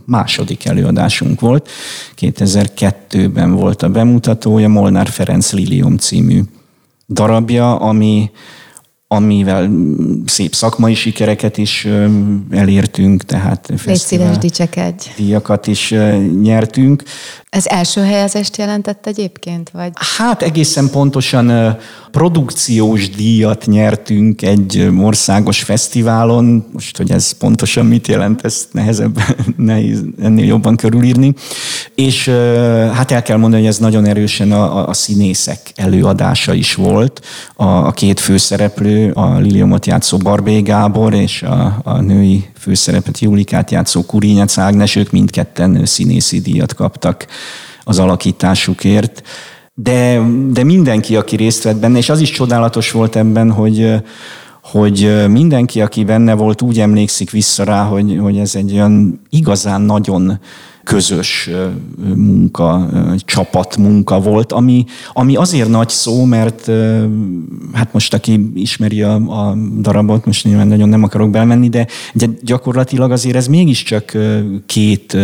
[0.07, 1.69] második előadásunk volt.
[2.21, 6.41] 2002-ben volt a bemutatója, Molnár Ferenc Lilium című
[7.09, 8.31] darabja, ami,
[9.13, 9.71] amivel
[10.27, 11.87] szép szakmai sikereket is
[12.51, 13.73] elértünk, tehát
[14.39, 15.07] dicsekedj.
[15.17, 15.95] díjakat is
[16.43, 17.03] nyertünk.
[17.49, 19.71] Ez első helyezést jelentett egyébként?
[19.71, 19.91] Vagy?
[20.19, 21.77] Hát egészen pontosan
[22.11, 26.67] produkciós díjat nyertünk egy országos fesztiválon.
[26.73, 29.19] Most, hogy ez pontosan mit jelent, ezt nehezebb,
[29.57, 31.35] nehéz ennél jobban körülírni.
[31.95, 32.29] És
[32.93, 37.21] hát el kell mondani, hogy ez nagyon erősen a, a színészek előadása is volt.
[37.55, 43.71] A, a két főszereplő, a Liliomot játszó Barbé Gábor és a, a női főszerepet Julikát
[43.71, 47.27] játszó Kurinyec Ágnes, ők mindketten színészi díjat kaptak
[47.85, 49.23] az alakításukért.
[49.75, 53.95] De, de mindenki, aki részt vett benne, és az is csodálatos volt ebben, hogy,
[54.63, 59.81] hogy mindenki, aki benne volt, úgy emlékszik vissza rá, hogy, hogy ez egy olyan igazán
[59.81, 60.39] nagyon
[60.85, 61.51] közös
[62.15, 66.71] munka, csapatmunka volt, ami, ami azért nagy szó, mert
[67.73, 71.87] hát most aki ismeri a, a darabot, most nyilván nagyon nem akarok belmenni, de,
[72.43, 74.17] gyakorlatilag azért ez mégiscsak
[74.67, 75.17] két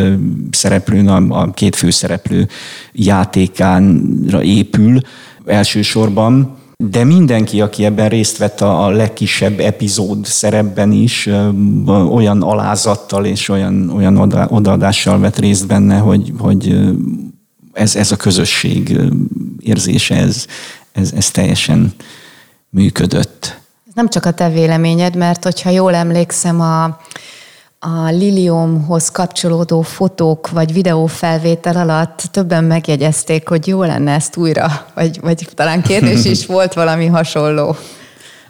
[0.51, 2.49] szereplőn, a, a két főszereplő
[2.93, 5.01] játékánra épül
[5.47, 11.29] elsősorban, de mindenki, aki ebben részt vett a, legkisebb epizód szerepben is,
[11.87, 16.79] olyan alázattal és olyan, olyan oda, odaadással vett részt benne, hogy, hogy
[17.73, 18.99] ez, ez a közösség
[19.59, 20.47] érzése, ez,
[20.93, 21.95] ez, ez teljesen
[22.71, 23.61] működött.
[23.87, 27.01] Ez nem csak a te véleményed, mert hogyha jól emlékszem, a,
[27.79, 35.21] a Liliumhoz kapcsolódó fotók vagy videófelvétel alatt többen megjegyezték, hogy jó lenne ezt újra, vagy,
[35.21, 37.77] vagy talán kérdés is volt valami hasonló.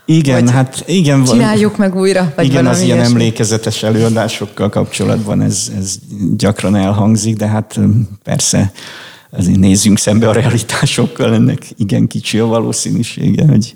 [0.04, 1.24] Igen, vagy hát igen.
[1.24, 5.94] Csináljuk meg újra, vagy Igen, az ilyen emlékezetes előadásokkal kapcsolatban ez, ez
[6.36, 7.78] gyakran elhangzik, de hát
[8.22, 8.72] persze
[9.30, 13.74] azért nézzünk szembe a realitásokkal, ennek igen kicsi a valószínűsége, hogy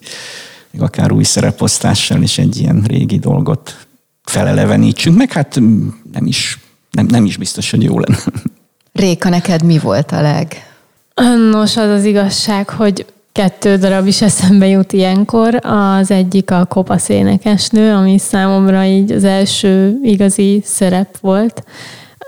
[0.78, 3.88] akár új szereposztással is egy ilyen régi dolgot
[4.24, 6.58] felelevenítsünk, meg hát mm, nem is,
[6.90, 8.18] nem, nem is biztos, hogy jó lenne.
[8.92, 10.64] Réka, neked mi volt a leg?
[11.50, 15.58] Nos, az az igazság, hogy kettő darab is eszembe jut ilyenkor.
[15.62, 21.64] Az egyik a kopasz énekesnő, ami számomra így az első igazi szerep volt.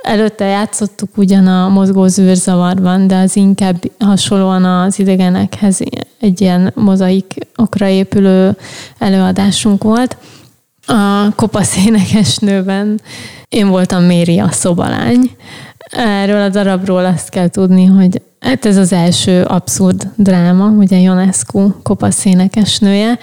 [0.03, 5.81] Előtte játszottuk ugyan a mozgó zűrzavarban, de az inkább hasonlóan az idegenekhez
[6.21, 8.57] egy ilyen mozaikokra épülő
[8.99, 10.17] előadásunk volt.
[10.87, 13.01] A kopasz énekesnőben
[13.49, 15.31] én voltam Méri a szobalány.
[15.91, 21.73] Erről a darabról azt kell tudni, hogy hát ez az első abszurd dráma, ugye Ionescu
[21.83, 23.19] kopasz énekesnője.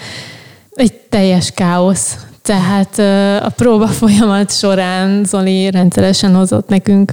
[0.72, 2.17] Egy teljes káosz.
[2.41, 3.00] Tehát
[3.43, 7.12] a próba folyamat során Zoli rendszeresen hozott nekünk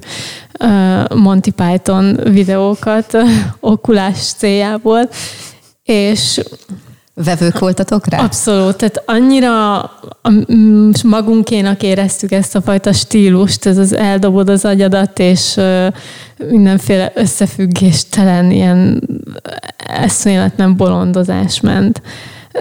[1.14, 3.16] Monty Python videókat
[3.60, 5.08] okulás céljából,
[5.82, 6.40] és
[7.24, 8.24] Vevők voltatok rá?
[8.24, 9.90] Abszolút, tehát annyira
[11.04, 15.60] magunkénak éreztük ezt a fajta stílust, ez az eldobod az agyadat, és
[16.48, 19.08] mindenféle összefüggéstelen ilyen
[19.76, 22.02] eszméletlen bolondozás ment.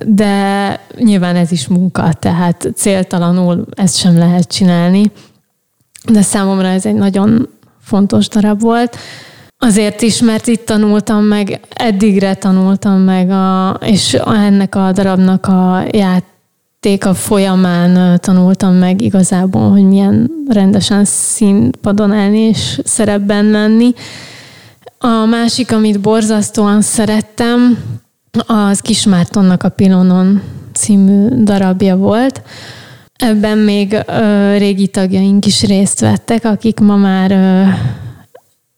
[0.05, 5.11] De nyilván ez is munka, tehát céltalanul ezt sem lehet csinálni.
[6.11, 7.49] De számomra ez egy nagyon
[7.81, 8.97] fontos darab volt.
[9.65, 15.83] Azért is, mert itt tanultam meg, eddigre tanultam meg, a, és ennek a darabnak a
[15.91, 23.93] játéka folyamán tanultam meg igazából, hogy milyen rendesen színpadon állni és szerepben lenni.
[24.97, 27.77] A másik, amit borzasztóan szerettem,
[28.45, 30.41] az Kismártonnak a Pilonon
[30.73, 32.41] című darabja volt.
[33.15, 37.63] Ebben még ö, régi tagjaink is részt vettek, akik ma már ö,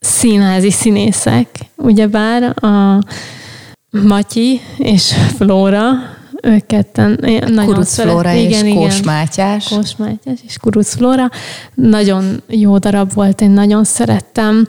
[0.00, 2.98] színházi színészek, ugyebár a
[3.90, 5.86] Matyi és Flóra,
[6.42, 9.68] ők ketten nagyon Kuruc Flóra igen, és Kós Mátyás.
[9.68, 11.30] Kós Mátyás és Kuruc Flóra.
[11.74, 14.68] Nagyon jó darab volt, én nagyon szerettem.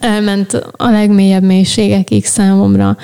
[0.00, 2.96] Elment a legmélyebb mélységekig számomra,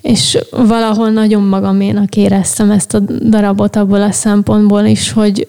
[0.00, 5.48] és valahol nagyon magaménak éreztem ezt a darabot abból a szempontból is, hogy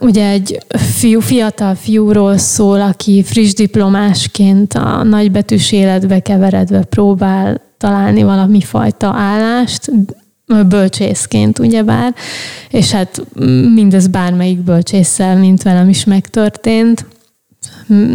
[0.00, 8.22] ugye egy fiú, fiatal fiúról szól, aki friss diplomásként a nagybetűs életbe keveredve próbál találni
[8.22, 9.90] valami fajta állást,
[10.68, 12.14] bölcsészként ugyebár,
[12.70, 13.24] és hát
[13.74, 17.06] mindez bármelyik bölcsésszel, mint velem is megtörtént.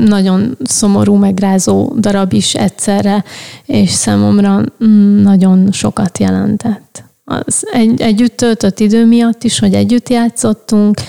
[0.06, 3.24] Nagyon szomorú, megrázó darab is egyszerre,
[3.66, 4.64] és számomra
[5.22, 7.04] nagyon sokat jelentett.
[7.24, 11.02] Az egy, együtt töltött idő miatt is, hogy együtt játszottunk,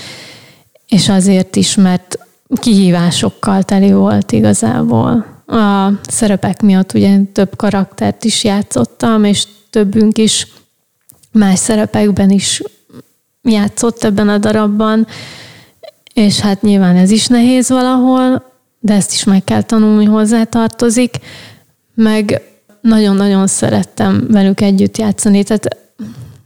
[0.91, 2.19] és azért is, mert
[2.55, 5.27] kihívásokkal teli volt igazából.
[5.47, 10.47] A szerepek miatt ugye több karaktert is játszottam, és többünk is
[11.33, 12.63] más szerepekben is
[13.43, 15.07] játszott ebben a darabban,
[16.15, 21.17] és hát nyilván ez is nehéz valahol, de ezt is meg kell tanulni, hozzá tartozik,
[21.95, 22.43] meg
[22.81, 25.77] nagyon-nagyon szerettem velük együtt játszani, tehát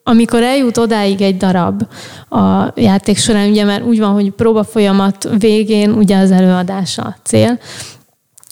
[0.07, 1.83] amikor eljut odáig egy darab
[2.29, 7.17] a játék során, ugye mert úgy van, hogy próba folyamat végén ugye az előadás a
[7.23, 7.59] cél,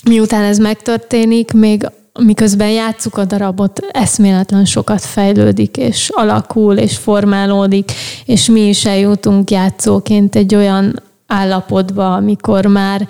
[0.04, 1.86] miután ez megtörténik, még
[2.20, 7.92] miközben játszuk a darabot, eszméletlen sokat fejlődik, és alakul, és formálódik,
[8.24, 13.08] és mi is eljutunk játszóként egy olyan állapotba, amikor már,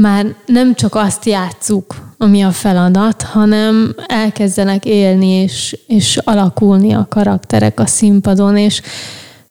[0.00, 7.06] már nem csak azt játszuk, ami a feladat, hanem elkezdenek élni és, és alakulni a
[7.08, 8.82] karakterek a színpadon, és,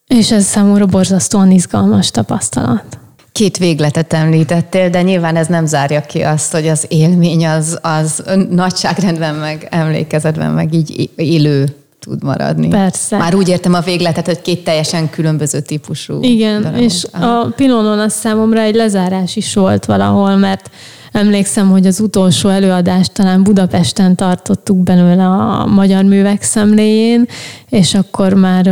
[0.08, 2.84] és ez számomra borzasztóan izgalmas tapasztalat.
[3.32, 8.24] Két végletet említettél, de nyilván ez nem zárja ki azt, hogy az élmény az, az
[8.50, 12.68] nagyságrendben meg emlékezetben meg így élő tud maradni.
[12.68, 13.18] Persze.
[13.18, 16.24] Már úgy értem a végletet, hogy két teljesen különböző típusú.
[16.24, 16.82] Igen, darabok.
[16.82, 20.70] és a Pilonon az számomra egy lezárás is volt valahol, mert
[21.12, 27.28] emlékszem, hogy az utolsó előadást talán Budapesten tartottuk belőle a Magyar Művek Szemléjén,
[27.70, 28.64] és akkor már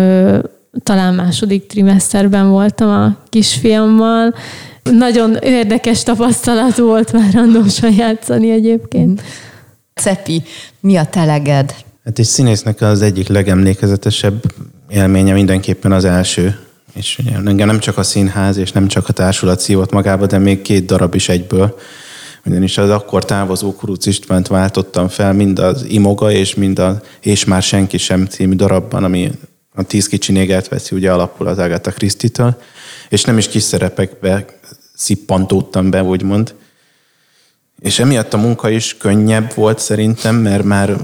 [0.83, 4.35] talán második trimeszterben voltam a kisfiammal.
[4.83, 9.21] Nagyon érdekes tapasztalat volt már randósan játszani egyébként.
[9.93, 10.43] Cepi,
[10.79, 11.75] mi a teleged?
[12.05, 14.43] Hát egy színésznek az egyik legemlékezetesebb
[14.89, 16.59] élménye mindenképpen az első.
[16.93, 20.61] És engem nem csak a színház és nem csak a társulat szívott magába, de még
[20.61, 21.77] két darab is egyből.
[22.45, 27.45] Ugyanis az akkor távozó Kuruc Istvánt váltottam fel mind az Imoga és mind a És
[27.45, 29.31] már senki sem című darabban, ami
[29.73, 32.61] a tíz kicsi négert veszi ugye alapul az Agatha Christie-től,
[33.09, 34.45] és nem is kis szerepekbe
[34.95, 36.53] szippantódtam be, úgymond.
[37.79, 40.97] És emiatt a munka is könnyebb volt szerintem, mert már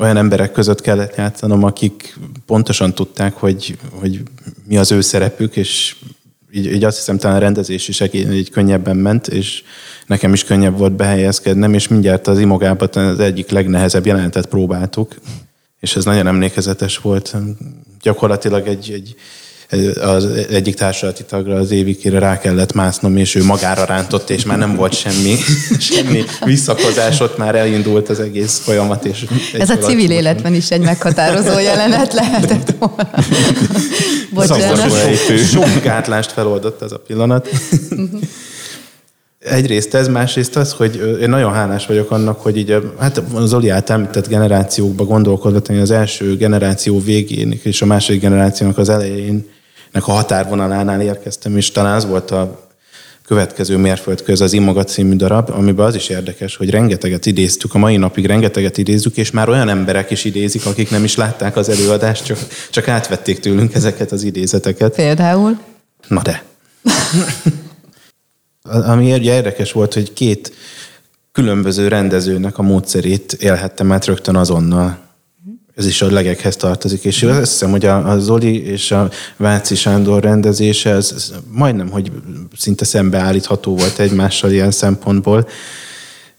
[0.00, 4.22] olyan emberek között kellett játszanom, akik pontosan tudták, hogy, hogy
[4.66, 5.96] mi az ő szerepük, és
[6.52, 9.62] így, így azt hiszem talán a rendezés is így könnyebben ment, és
[10.06, 15.14] nekem is könnyebb volt behelyezkednem, és mindjárt az imogában az egyik legnehezebb jelenetet próbáltuk,
[15.80, 17.36] és ez nagyon emlékezetes volt.
[18.02, 19.14] Gyakorlatilag egy, egy
[20.00, 24.58] az egyik társadalmi tagra az évikére rá kellett másznom, és ő magára rántott, és már
[24.58, 25.36] nem volt semmi,
[25.90, 29.04] semmi visszakozás, ott már elindult az egész folyamat.
[29.04, 29.26] És
[29.58, 33.10] Ez a civil életben is egy meghatározó jelenet lehetett volna.
[34.34, 34.90] Bocsánat.
[35.50, 37.48] Sok gátlást feloldott ez a pillanat.
[39.38, 43.68] Egyrészt ez, másrészt az, hogy én nagyon hálás vagyok annak, hogy így, hát az Zoli
[43.68, 49.56] által említett generációkba gondolkodva, hogy az első generáció végén és a második generációnak az elején
[50.06, 52.68] a határvonalánál érkeztem, és talán az volt a
[53.28, 57.96] következő mérföldkő, az Imaga című darab, amiben az is érdekes, hogy rengeteget idéztük, a mai
[57.96, 62.24] napig rengeteget idézzük, és már olyan emberek is idézik, akik nem is látták az előadást,
[62.24, 62.38] csak,
[62.70, 64.94] csak átvették tőlünk ezeket az idézeteket.
[64.94, 65.58] Például?
[66.08, 66.42] Na de.
[68.92, 70.52] Ami ugye érdekes volt, hogy két
[71.32, 75.07] különböző rendezőnek a módszerét élhettem át rögtön azonnal
[75.78, 79.74] ez is a legekhez tartozik, és azt hiszem, hogy a, a Zoli és a Váci
[79.74, 82.12] Sándor rendezése, ez, ez majdnem, hogy
[82.56, 85.48] szinte szembeállítható volt egymással ilyen szempontból.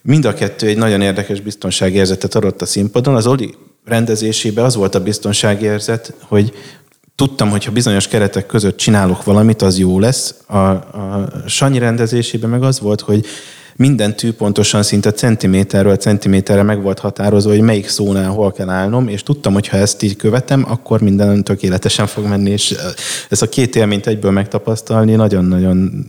[0.02, 3.16] Mind a kettő egy nagyon érdekes biztonságérzetet adott a színpadon.
[3.16, 6.54] Az Oli rendezésében az volt a biztonságérzet, hogy
[7.16, 10.36] tudtam, hogy ha bizonyos keretek között csinálok valamit, az jó lesz.
[10.48, 13.26] A, a Sanyi rendezésében meg az volt, hogy
[13.80, 19.08] minden tű pontosan szinte centiméterről centiméterre meg volt határozva, hogy melyik szónál hol kell állnom,
[19.08, 22.76] és tudtam, hogy ha ezt így követem, akkor minden tökéletesen fog menni, és
[23.30, 26.06] ez a két élményt egyből megtapasztalni nagyon-nagyon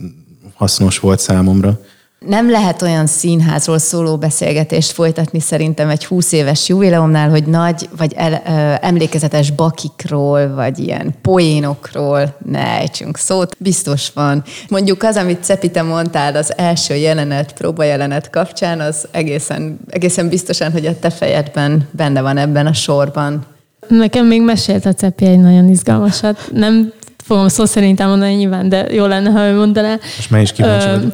[0.53, 1.79] hasznos volt számomra.
[2.27, 8.13] Nem lehet olyan színházról szóló beszélgetést folytatni szerintem egy 20 éves jubileumnál, hogy nagy vagy
[8.15, 13.55] el, ö, emlékezetes bakikról, vagy ilyen poénokról ne ejtsünk szót.
[13.59, 14.43] Biztos van.
[14.69, 20.71] Mondjuk az, amit Cepi, te mondtál az első jelenet, próbajelenet kapcsán, az egészen, egészen biztosan,
[20.71, 23.45] hogy a te fejedben benne van ebben a sorban.
[23.87, 26.49] Nekem még mesélt a Cepi egy nagyon izgalmasat.
[26.53, 26.93] Nem
[27.23, 29.99] fogom szó szerint elmondani nyilván, de jó lenne, ha ő mondaná.
[30.17, 31.07] És már is kíváncsi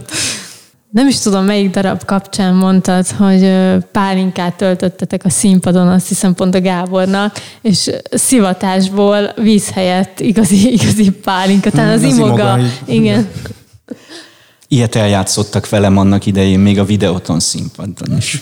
[0.89, 3.51] nem is tudom, melyik darab kapcsán mondtad, hogy
[3.91, 11.09] pálinkát töltöttetek a színpadon, azt hiszem pont a Gábornak, és szivatásból víz helyett igazi, igazi
[11.11, 11.69] pálinka.
[11.69, 12.31] Talán az, az imoga.
[12.31, 13.27] imoga igen.
[14.69, 18.41] Ilyet eljátszottak velem annak idején, még a videóton színpadon is.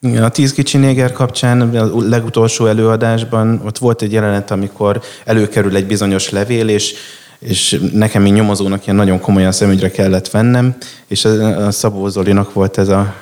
[0.00, 5.76] Igen, a Tíz kicsi néger kapcsán a legutolsó előadásban ott volt egy jelenet, amikor előkerül
[5.76, 6.94] egy bizonyos levél, és
[7.38, 10.76] és nekem, mint nyomozónak ilyen nagyon komolyan szemügyre kellett vennem,
[11.06, 13.14] és a Szabó Zolinak volt ez a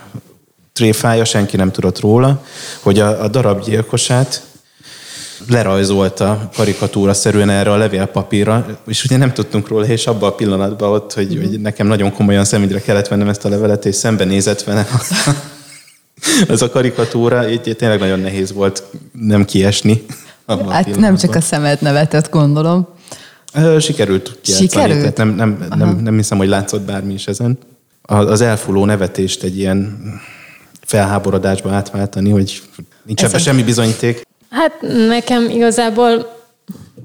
[0.73, 2.43] tréfája, senki nem tudott róla,
[2.81, 4.43] hogy a, a darab gyilkosát
[5.49, 10.91] lerajzolta karikatúra szerűen erre a levélpapírra, és ugye nem tudtunk róla, és abban a pillanatban
[10.91, 14.87] ott, hogy, hogy nekem nagyon komolyan szemügyre kellett vennem ezt a levelet, és szembenézett velem
[16.49, 20.05] ez a karikatúra, így tényleg nagyon nehéz volt nem kiesni.
[20.69, 22.89] Hát nem csak a szemed nevetett, gondolom.
[23.79, 24.69] Sikerült kiátszani.
[24.69, 25.01] Sikerült?
[25.01, 27.59] Tehát nem, nem, nem, nem hiszem, hogy látszott bármi is ezen.
[28.03, 29.99] Az elfuló nevetést egy ilyen
[30.81, 32.63] felháborodásba átváltani, hogy
[33.03, 34.27] nincs ebben semmi bizonyíték.
[34.51, 34.73] Hát
[35.09, 36.43] nekem igazából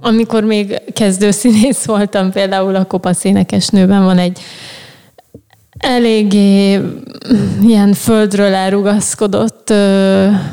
[0.01, 4.39] amikor még kezdőszínész voltam, például a Kopasz énekesnőben van egy
[5.77, 6.79] eléggé
[7.61, 9.73] ilyen földről elrugaszkodott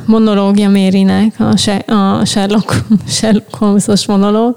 [0.05, 1.57] monológia Mérinek, a
[2.25, 4.55] Sherlock, Sherlock Holmes-os monológ.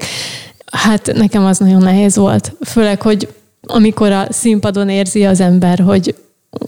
[0.71, 2.53] Hát nekem az nagyon nehéz volt.
[2.61, 3.27] Főleg, hogy
[3.61, 6.15] amikor a színpadon érzi az ember, hogy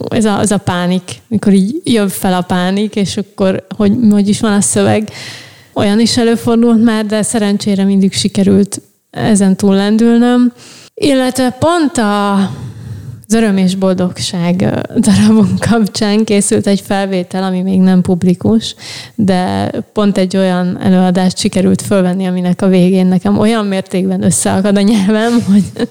[0.08, 4.28] ez a, az a pánik, mikor így jön fel a pánik, és akkor hogy, hogy
[4.28, 5.10] is van a szöveg.
[5.72, 8.80] Olyan is előfordult már, de szerencsére mindig sikerült
[9.10, 10.52] ezen túl lendülnöm.
[10.94, 12.50] Illetve pont a
[13.32, 14.56] az Öröm és Boldogság
[14.96, 18.74] darabunk kapcsán készült egy felvétel, ami még nem publikus,
[19.14, 24.80] de pont egy olyan előadást sikerült fölvenni, aminek a végén nekem olyan mértékben összeakad a
[24.80, 25.88] nyelvem, hogy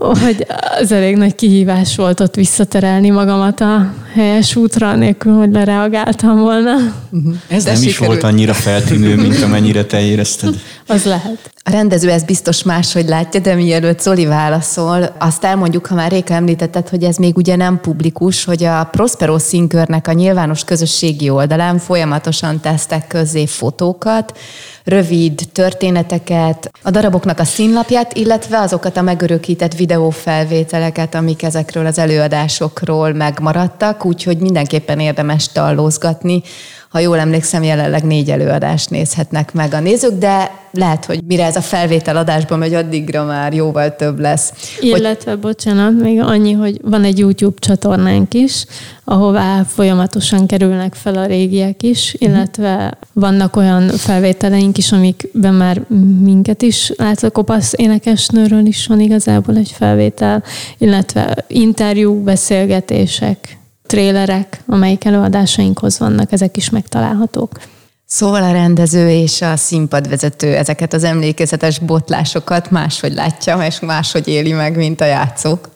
[0.00, 0.46] hogy
[0.80, 6.72] az elég nagy kihívás volt ott visszaterelni magamat a helyes útra, nélkül, hogy lereagáltam volna.
[7.10, 7.34] Uh-huh.
[7.48, 7.84] Ez De nem sikerült.
[7.84, 10.54] is volt annyira feltűnő, mint amennyire te érezted.
[10.86, 11.50] Az lehet.
[11.64, 16.34] A rendező ezt biztos máshogy látja, de mielőtt Zoli válaszol, azt elmondjuk, ha már Réka
[16.34, 21.78] említetted, hogy ez még ugye nem publikus, hogy a Prospero Színkörnek a nyilvános közösségi oldalán
[21.78, 24.38] folyamatosan tesztek közzé fotókat,
[24.84, 33.12] rövid történeteket, a daraboknak a színlapját, illetve azokat a megörökített videófelvételeket, amik ezekről az előadásokról
[33.12, 36.42] megmaradtak, úgyhogy mindenképpen érdemes tallózgatni
[36.90, 41.56] ha jól emlékszem, jelenleg négy előadást nézhetnek meg a nézők, de lehet, hogy mire ez
[41.56, 44.52] a felvétel adásban megy, addigra már jóval több lesz.
[44.80, 45.40] Illetve, hogy...
[45.40, 48.64] bocsánat, még annyi, hogy van egy YouTube csatornánk is,
[49.04, 52.30] ahová folyamatosan kerülnek fel a régiek is, mhm.
[52.30, 55.82] illetve vannak olyan felvételeink is, amikben már
[56.22, 60.42] minket is látsz, a kopasz énekesnőről is van igazából egy felvétel,
[60.78, 63.59] illetve interjú, beszélgetések
[63.90, 67.60] trélerek, amelyik előadásainkhoz vannak, ezek is megtalálhatók.
[68.06, 74.52] Szóval a rendező és a színpadvezető ezeket az emlékezetes botlásokat máshogy látja, és máshogy éli
[74.52, 75.68] meg, mint a játszók.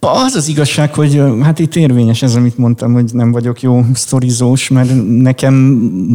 [0.00, 4.68] Az az igazság, hogy hát itt érvényes ez, amit mondtam, hogy nem vagyok jó sztorizós,
[4.68, 5.54] mert nekem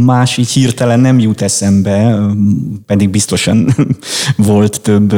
[0.05, 2.19] más így hirtelen nem jut eszembe,
[2.85, 3.75] pedig biztosan
[4.37, 5.15] volt több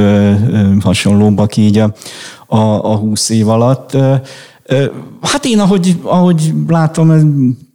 [0.81, 1.93] hasonlóbb, aki így a,
[2.47, 3.97] a, a 20 év alatt.
[5.21, 7.11] Hát én, ahogy, ahogy látom,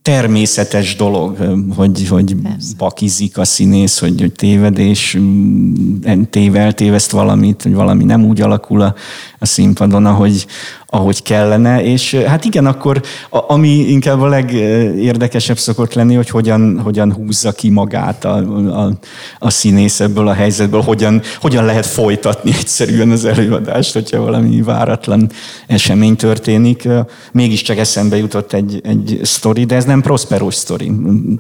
[0.03, 1.37] természetes dolog,
[1.77, 2.37] hogy, hogy
[2.77, 8.41] bakizik a színész, hogy, hogy téved, és mm, téve, eltéveszt valamit, hogy valami nem úgy
[8.41, 8.95] alakul a,
[9.39, 10.47] a színpadon, ahogy,
[10.95, 16.81] ahogy kellene, és hát igen, akkor a, ami inkább a legérdekesebb szokott lenni, hogy hogyan,
[16.81, 18.37] hogyan húzza ki magát a,
[18.85, 18.91] a,
[19.39, 25.31] a színész ebből a helyzetből, hogyan, hogyan lehet folytatni egyszerűen az előadást, hogyha valami váratlan
[25.67, 26.89] esemény történik.
[27.33, 30.93] Mégiscsak eszembe jutott egy, egy sztori, de ez nem prosperos sztori,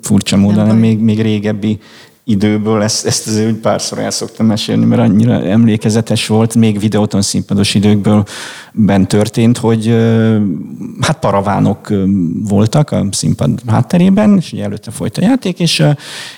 [0.02, 1.78] furcsa módon, hanem még, még régebbi
[2.24, 7.22] időből, ezt, ezt azért úgy párszor el szoktam mesélni, mert annyira emlékezetes volt, még videóton
[7.22, 8.24] színpados időkből
[8.72, 9.86] ben történt, hogy
[11.00, 11.92] hát paravánok
[12.48, 15.84] voltak a színpad hátterében, és ugye előtte folyt a játék, és,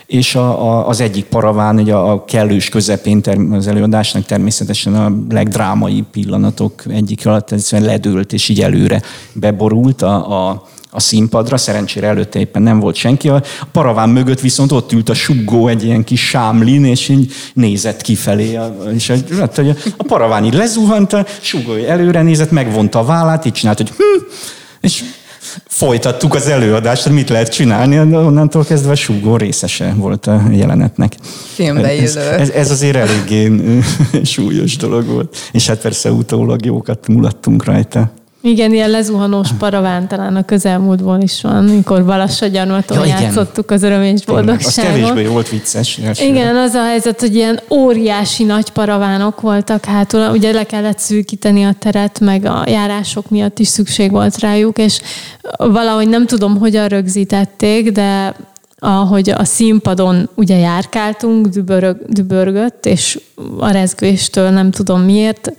[0.05, 3.21] és a, a, az egyik paraván ugye a kellős közepén
[3.51, 9.01] az előadásnak természetesen a legdrámai pillanatok egyik alatt egyszerűen ledőlt, és így előre
[9.33, 10.63] beborult a, a
[10.95, 13.29] a színpadra, szerencsére előtte éppen nem volt senki.
[13.29, 18.01] A paraván mögött viszont ott ült a suggó egy ilyen kis sámlin, és így nézett
[18.01, 18.59] kifelé.
[18.95, 23.53] És hát, hogy a paraván így lezuhant, a suggó előre nézett, megvonta a vállát, így
[23.53, 24.23] csinált, hogy hm,
[24.81, 25.03] és
[25.67, 31.15] folytattuk az előadást, hogy mit lehet csinálni, onnantól kezdve a súgó részese volt a jelenetnek.
[31.53, 33.51] Filmbe ez, ez, ez azért eléggé
[34.23, 35.37] súlyos dolog volt.
[35.51, 38.11] És hát persze utólag jókat mulattunk rajta.
[38.45, 43.83] Igen, ilyen lezuhanós paraván talán a közelmúltból is van, mikor Balassa gyanúton ja, játszottuk az
[43.83, 44.65] öröm és boldogságot.
[44.65, 45.97] Az kevésbé volt vicces.
[45.97, 46.29] Elsőre.
[46.29, 51.63] Igen, az a helyzet, hogy ilyen óriási nagy paravánok voltak hátul, ugye le kellett szűkíteni
[51.63, 54.99] a teret, meg a járások miatt is szükség volt rájuk, és
[55.57, 58.35] valahogy nem tudom, hogyan rögzítették, de
[58.79, 63.19] ahogy a színpadon ugye járkáltunk, dübörög, dübörgött, és
[63.59, 65.53] a rezgéstől nem tudom miért,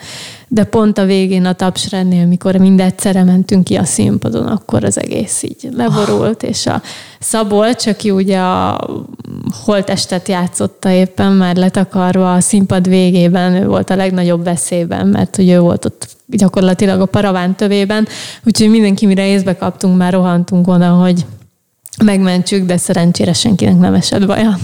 [0.49, 5.42] de pont a végén a tapsrendnél, mikor mindegyszerre mentünk ki a színpadon, akkor az egész
[5.42, 6.82] így leborult, és a
[7.18, 8.88] Szabolcs, aki ugye a
[9.64, 15.49] holtestet játszotta éppen, már letakarva a színpad végében, ő volt a legnagyobb veszélyben, mert hogy
[15.49, 18.07] ő volt ott gyakorlatilag a paraván tövében,
[18.44, 21.26] úgyhogy mindenki, mire észbe kaptunk, már rohantunk oda, hogy
[22.05, 24.59] megmentsük, de szerencsére senkinek nem esett baja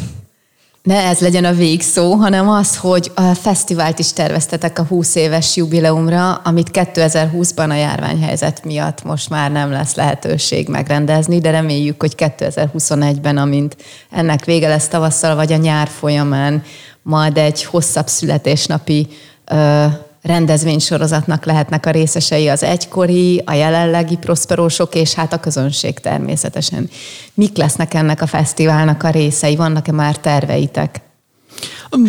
[0.82, 5.56] ne ez legyen a végszó, hanem az, hogy a fesztivált is terveztetek a 20 éves
[5.56, 12.14] jubileumra, amit 2020-ban a járványhelyzet miatt most már nem lesz lehetőség megrendezni, de reméljük, hogy
[12.16, 13.76] 2021-ben, amint
[14.10, 16.62] ennek vége lesz tavasszal, vagy a nyár folyamán,
[17.02, 19.08] majd egy hosszabb születésnapi
[19.44, 19.86] ö,
[20.22, 26.88] rendezvénysorozatnak lehetnek a részesei az egykori, a jelenlegi prosperósok, és hát a közönség természetesen.
[27.34, 29.56] Mik lesznek ennek a fesztiválnak a részei?
[29.56, 31.00] Vannak-e már terveitek?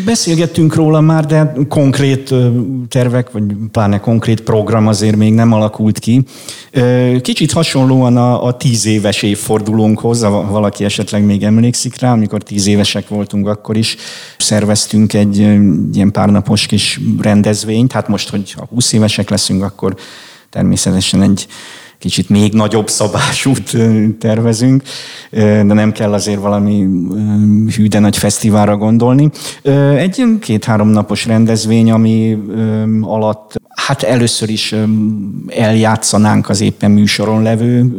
[0.05, 2.33] Beszélgettünk róla már, de konkrét
[2.89, 6.23] tervek, vagy pláne konkrét program azért még nem alakult ki.
[7.21, 12.67] Kicsit hasonlóan a, a tíz éves évfordulónkhoz, ha valaki esetleg még emlékszik rá, amikor tíz
[12.67, 13.95] évesek voltunk, akkor is
[14.37, 15.37] szerveztünk egy
[15.93, 17.91] ilyen párnapos kis rendezvényt.
[17.91, 19.95] Hát most, hogy ha 20 évesek leszünk, akkor
[20.49, 21.47] természetesen egy
[22.03, 23.77] kicsit még nagyobb szabásút
[24.19, 24.83] tervezünk,
[25.31, 26.87] de nem kell azért valami
[27.75, 29.29] hű, de nagy fesztiválra gondolni.
[29.97, 32.37] Egy két-három napos rendezvény, ami
[33.01, 34.75] alatt hát először is
[35.47, 37.95] eljátszanánk az éppen műsoron levő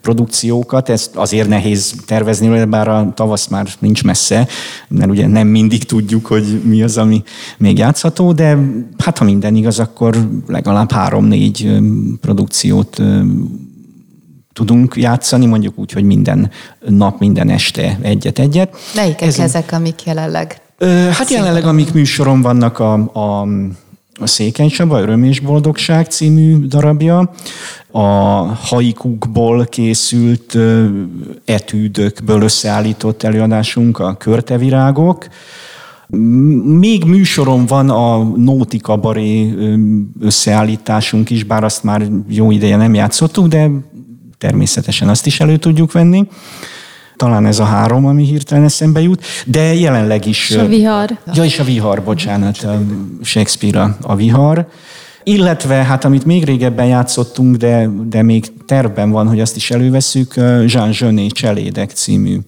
[0.00, 0.88] produkciókat.
[0.88, 4.48] Ez azért nehéz tervezni, bár a tavasz már nincs messze,
[4.88, 7.22] mert ugye nem mindig tudjuk, hogy mi az, ami
[7.58, 8.58] még játszható, de
[8.98, 11.80] hát ha minden igaz, akkor legalább három-négy
[12.20, 13.02] produkciót
[14.52, 16.50] tudunk játszani, mondjuk úgy, hogy minden
[16.88, 18.76] nap, minden este egyet-egyet.
[18.94, 20.60] Melyikek Ez, ezek, amik jelenleg?
[21.10, 23.46] Hát jelenleg, amik műsoron vannak a, a
[24.20, 27.30] a Székely Csaba, Öröm és Boldogság című darabja,
[27.90, 28.00] a
[28.54, 30.58] haikukból készült
[31.44, 35.26] etűdökből összeállított előadásunk, a Körtevirágok,
[36.64, 39.54] még műsoron van a Nóti Kabaré
[40.20, 43.70] összeállításunk is, bár azt már jó ideje nem játszottuk, de
[44.38, 46.26] természetesen azt is elő tudjuk venni.
[47.20, 50.50] Talán ez a három, ami hirtelen eszembe jut, de jelenleg is...
[50.50, 51.18] És a vihar.
[51.34, 52.66] Ja, és a vihar, bocsánat,
[53.22, 54.68] Shakespeare a, a vihar.
[55.24, 60.34] Illetve, hát amit még régebben játszottunk, de, de még tervben van, hogy azt is előveszük,
[60.66, 62.38] Jean Genet Cselédek című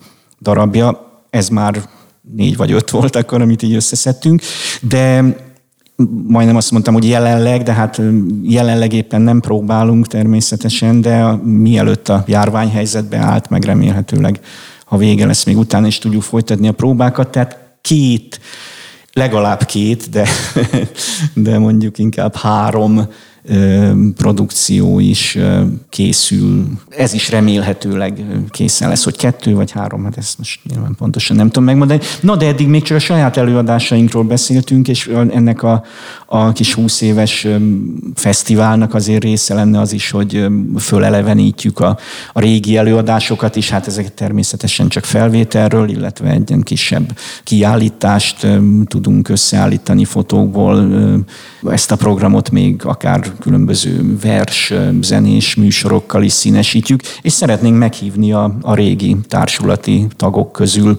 [0.41, 1.23] darabja.
[1.31, 1.83] Ez már
[2.37, 4.43] négy vagy öt volt akkor, amit így összeszedtünk,
[4.81, 5.35] de
[6.27, 8.01] majdnem azt mondtam, hogy jelenleg, de hát
[8.43, 14.41] jelenleg éppen nem próbálunk természetesen, de mielőtt a járványhelyzetbe állt, meg remélhetőleg,
[14.85, 17.29] ha vége lesz, még utána is tudjuk folytatni a próbákat.
[17.29, 18.41] Tehát két,
[19.13, 20.27] legalább két, de,
[21.35, 23.07] de mondjuk inkább három
[24.17, 25.39] produkció is
[25.89, 26.67] készül.
[26.89, 31.47] Ez is remélhetőleg készen lesz, hogy kettő vagy három, hát ezt most nyilván pontosan nem
[31.47, 32.01] tudom megmondani.
[32.21, 35.85] Na, de eddig még csak a saját előadásainkról beszéltünk, és ennek a,
[36.27, 37.47] a kis 20 éves
[38.15, 40.47] fesztiválnak azért része lenne az is, hogy
[40.79, 41.99] fölelevenítjük a,
[42.33, 48.47] a régi előadásokat is, hát ezeket természetesen csak felvételről, illetve egy ilyen kisebb kiállítást
[48.87, 50.91] tudunk összeállítani fotókból.
[51.63, 58.57] Ezt a programot még akár különböző vers, zenés műsorokkal is színesítjük, és szeretnénk meghívni a,
[58.63, 60.97] a régi társulati tagok közül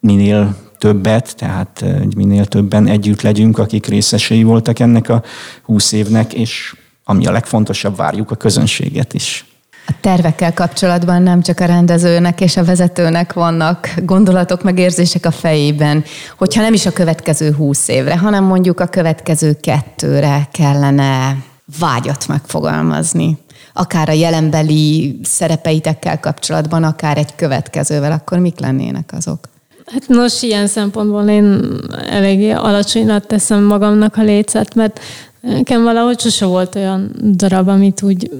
[0.00, 1.84] minél többet, tehát
[2.16, 5.22] minél többen együtt legyünk, akik részesei voltak ennek a
[5.62, 9.44] húsz évnek, és ami a legfontosabb, várjuk a közönséget is.
[9.88, 15.30] A tervekkel kapcsolatban nem csak a rendezőnek és a vezetőnek vannak gondolatok, meg érzések a
[15.30, 16.04] fejében,
[16.36, 21.36] hogyha nem is a következő húsz évre, hanem mondjuk a következő kettőre kellene
[21.78, 23.38] vágyat megfogalmazni,
[23.72, 29.48] akár a jelenbeli szerepeitekkel kapcsolatban, akár egy következővel, akkor mik lennének azok?
[29.86, 31.62] Hát nos, ilyen szempontból én
[32.08, 35.00] eléggé alacsonyra teszem magamnak a lécet, mert
[35.40, 38.30] nekem valahogy sose volt olyan darab, amit úgy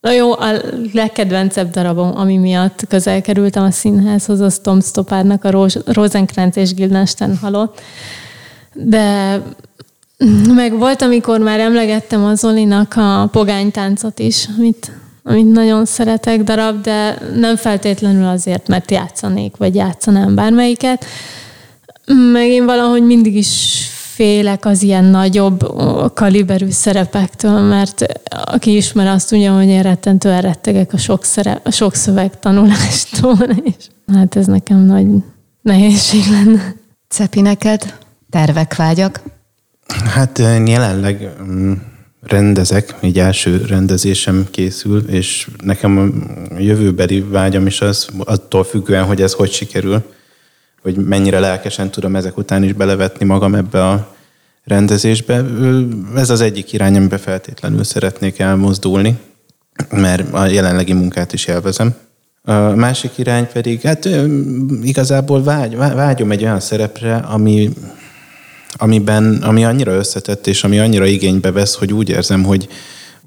[0.00, 0.52] Na jó, a
[0.92, 7.36] legkedvencebb darabom, ami miatt közel kerültem a színházhoz, az Tom Stoppardnak a Rosenkrantz és Guildenstern
[7.36, 7.80] halott.
[8.72, 9.42] De
[10.54, 14.92] meg volt, amikor már emlegettem az Zolinak a pogánytáncot is, amit,
[15.22, 21.04] amit nagyon szeretek darab, de nem feltétlenül azért, mert játszanék, vagy játszanám bármelyiket.
[22.32, 25.60] Meg én valahogy mindig is félek az ilyen nagyobb
[26.14, 28.06] kaliberű szerepektől, mert
[28.44, 33.38] aki ismer azt tudja, hogy én rettentően rettegek a sok, szerep, a sok szöveg tanulástól,
[33.64, 35.06] és hát ez nekem nagy
[35.62, 36.74] nehézség lenne.
[37.08, 37.94] Cepi, neked
[38.30, 39.22] tervek, vágyak?
[39.86, 41.72] Hát én jelenleg mm,
[42.22, 45.98] rendezek, egy első rendezésem készül, és nekem
[46.50, 50.02] a jövőbeli vágyam is az, attól függően, hogy ez hogy sikerül,
[50.82, 54.14] hogy mennyire lelkesen tudom ezek után is belevetni magam ebbe a
[54.64, 55.44] rendezésbe.
[56.16, 59.18] Ez az egyik irány, amiben feltétlenül szeretnék elmozdulni,
[59.90, 61.94] mert a jelenlegi munkát is élvezem.
[62.42, 64.08] A másik irány pedig, hát
[64.82, 67.72] igazából vágy, vágyom egy olyan szerepre, ami,
[68.76, 72.68] amiben, ami annyira összetett, és ami annyira igénybe vesz, hogy úgy érzem, hogy,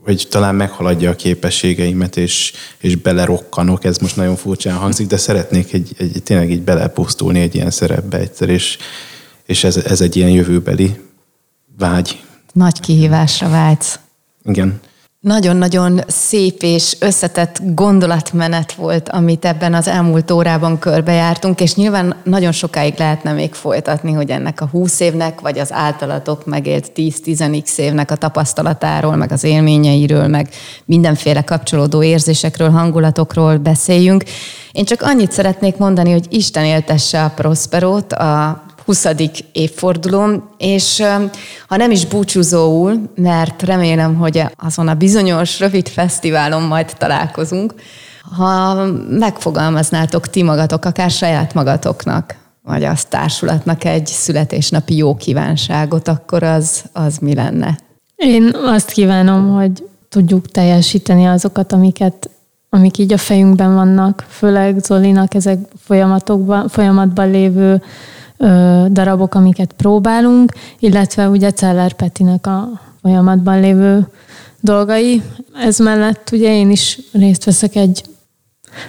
[0.03, 5.73] hogy talán meghaladja a képességeimet, és, és belerokkanok, ez most nagyon furcsán hangzik, de szeretnék
[5.73, 8.77] egy, egy, tényleg így belepusztulni egy ilyen szerepbe egyszer, és,
[9.45, 10.99] és ez, ez egy ilyen jövőbeli
[11.77, 12.23] vágy.
[12.53, 13.99] Nagy kihívásra vágysz.
[14.45, 14.79] Igen.
[15.21, 22.51] Nagyon-nagyon szép és összetett gondolatmenet volt, amit ebben az elmúlt órában körbejártunk, és nyilván nagyon
[22.51, 28.11] sokáig lehetne még folytatni, hogy ennek a 20 évnek, vagy az általatok megélt 10-10x évnek
[28.11, 30.49] a tapasztalatáról, meg az élményeiről, meg
[30.85, 34.23] mindenféle kapcsolódó érzésekről, hangulatokról beszéljünk.
[34.71, 39.07] Én csak annyit szeretnék mondani, hogy Isten éltesse a Prosperót, a 20.
[39.51, 41.03] évfordulóm, és
[41.67, 47.73] ha nem is búcsúzóul, mert remélem, hogy azon a bizonyos rövid fesztiválon majd találkozunk,
[48.37, 56.43] ha megfogalmaznátok ti magatok, akár saját magatoknak, vagy az társulatnak egy születésnapi jó kívánságot, akkor
[56.43, 57.77] az, az mi lenne?
[58.15, 59.71] Én azt kívánom, hogy
[60.09, 62.29] tudjuk teljesíteni azokat, amiket
[62.69, 67.81] amik így a fejünkben vannak, főleg Zolinak ezek folyamatokban, folyamatban lévő
[68.39, 72.69] ö, darabok, amiket próbálunk, illetve ugye Celler Petinek a
[73.01, 74.07] folyamatban lévő
[74.59, 75.21] dolgai.
[75.63, 78.03] Ez mellett ugye én is részt veszek egy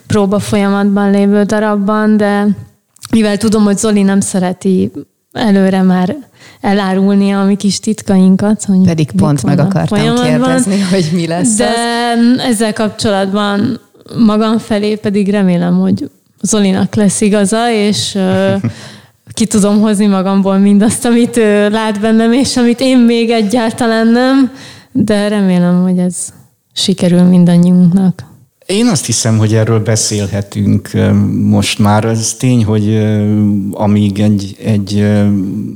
[0.06, 2.46] próba folyamatban lévő darabban, de
[3.10, 4.92] mivel tudom, hogy Zoli nem szereti
[5.32, 6.16] előre már
[6.60, 8.64] elárulni a mi kis titkainkat.
[8.64, 12.38] Hogy Pedig pont meg akartam kérdezni, hogy mi lesz De az.
[12.38, 13.80] ezzel kapcsolatban
[14.18, 16.10] magam felé pedig remélem, hogy
[16.42, 18.18] Zolinak lesz igaza, és
[19.32, 24.50] ki tudom hozni magamból mindazt, amit ő lát bennem, és amit én még egyáltalán nem,
[24.92, 26.16] de remélem, hogy ez
[26.72, 28.28] sikerül mindannyiunknak.
[28.66, 30.90] Én azt hiszem, hogy erről beszélhetünk
[31.42, 32.04] most már.
[32.04, 32.98] Ez tény, hogy
[33.70, 35.06] amíg egy, egy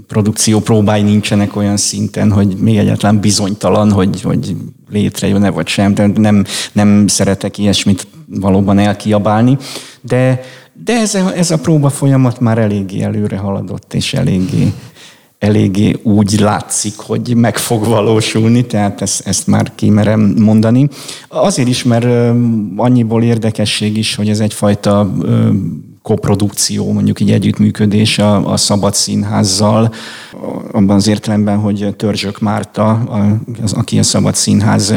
[0.07, 4.57] produkció próbái nincsenek olyan szinten, hogy még egyáltalán bizonytalan, hogy, hogy
[4.91, 9.57] létrejön-e vagy sem, de nem, nem szeretek ilyesmit valóban elkiabálni.
[10.01, 10.41] De
[10.85, 14.73] de ez a, ez a próba folyamat már eléggé előre haladott, és eléggé,
[15.39, 20.89] eléggé úgy látszik, hogy meg fog valósulni, tehát ezt, ezt már kimerem mondani.
[21.29, 22.35] Azért is, mert
[22.77, 25.13] annyiból érdekesség is, hogy ez egyfajta
[26.05, 29.95] koprodukció, mondjuk egy együttműködés a, a Szabad Színházzal,
[30.73, 32.93] abban az értelemben, hogy Törzsök Márta,
[33.63, 34.95] az, aki a Szabad Színház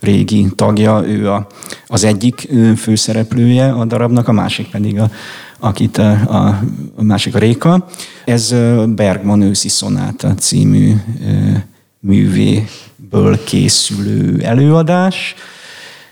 [0.00, 1.46] régi tagja, ő a,
[1.86, 5.10] az egyik főszereplője a darabnak, a másik pedig a,
[5.58, 6.60] akit a, a,
[6.96, 7.86] a másik a Réka.
[8.24, 8.54] Ez
[8.86, 10.92] Bergman őszi szonáta című
[12.00, 15.34] művéből készülő előadás.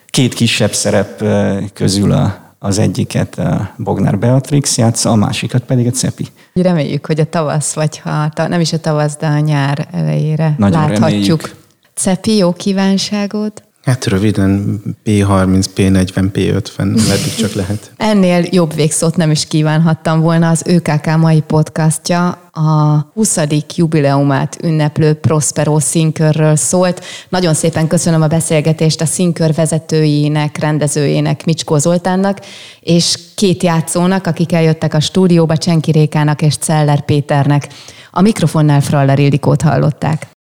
[0.07, 1.25] Két kisebb szerep
[1.73, 6.27] közül a az egyiket a Bognár Beatrix játsza, a másikat pedig a Cepi.
[6.53, 10.81] Reméljük, hogy a tavasz, vagy ha nem is a tavasz, de a nyár elejére Nagyon
[10.81, 11.01] láthatjuk.
[11.11, 11.57] Reméljük.
[11.95, 13.63] Cepi, jó kívánságot!
[13.89, 17.93] Hát röviden P30, P40, P50, meddig csak lehet.
[17.97, 20.49] Ennél jobb végszót nem is kívánhattam volna.
[20.49, 23.39] Az ÖKK mai podcastja a 20.
[23.75, 27.05] jubileumát ünneplő Prospero színkörről szólt.
[27.29, 32.41] Nagyon szépen köszönöm a beszélgetést a színkör vezetőjének, rendezőjének, Micskó Zoltánnak,
[32.81, 37.69] és két játszónak, akik eljöttek a stúdióba, Csenki Rékának és Celler Péternek.
[38.11, 40.37] A mikrofonnál Fraller Ildikót hallották.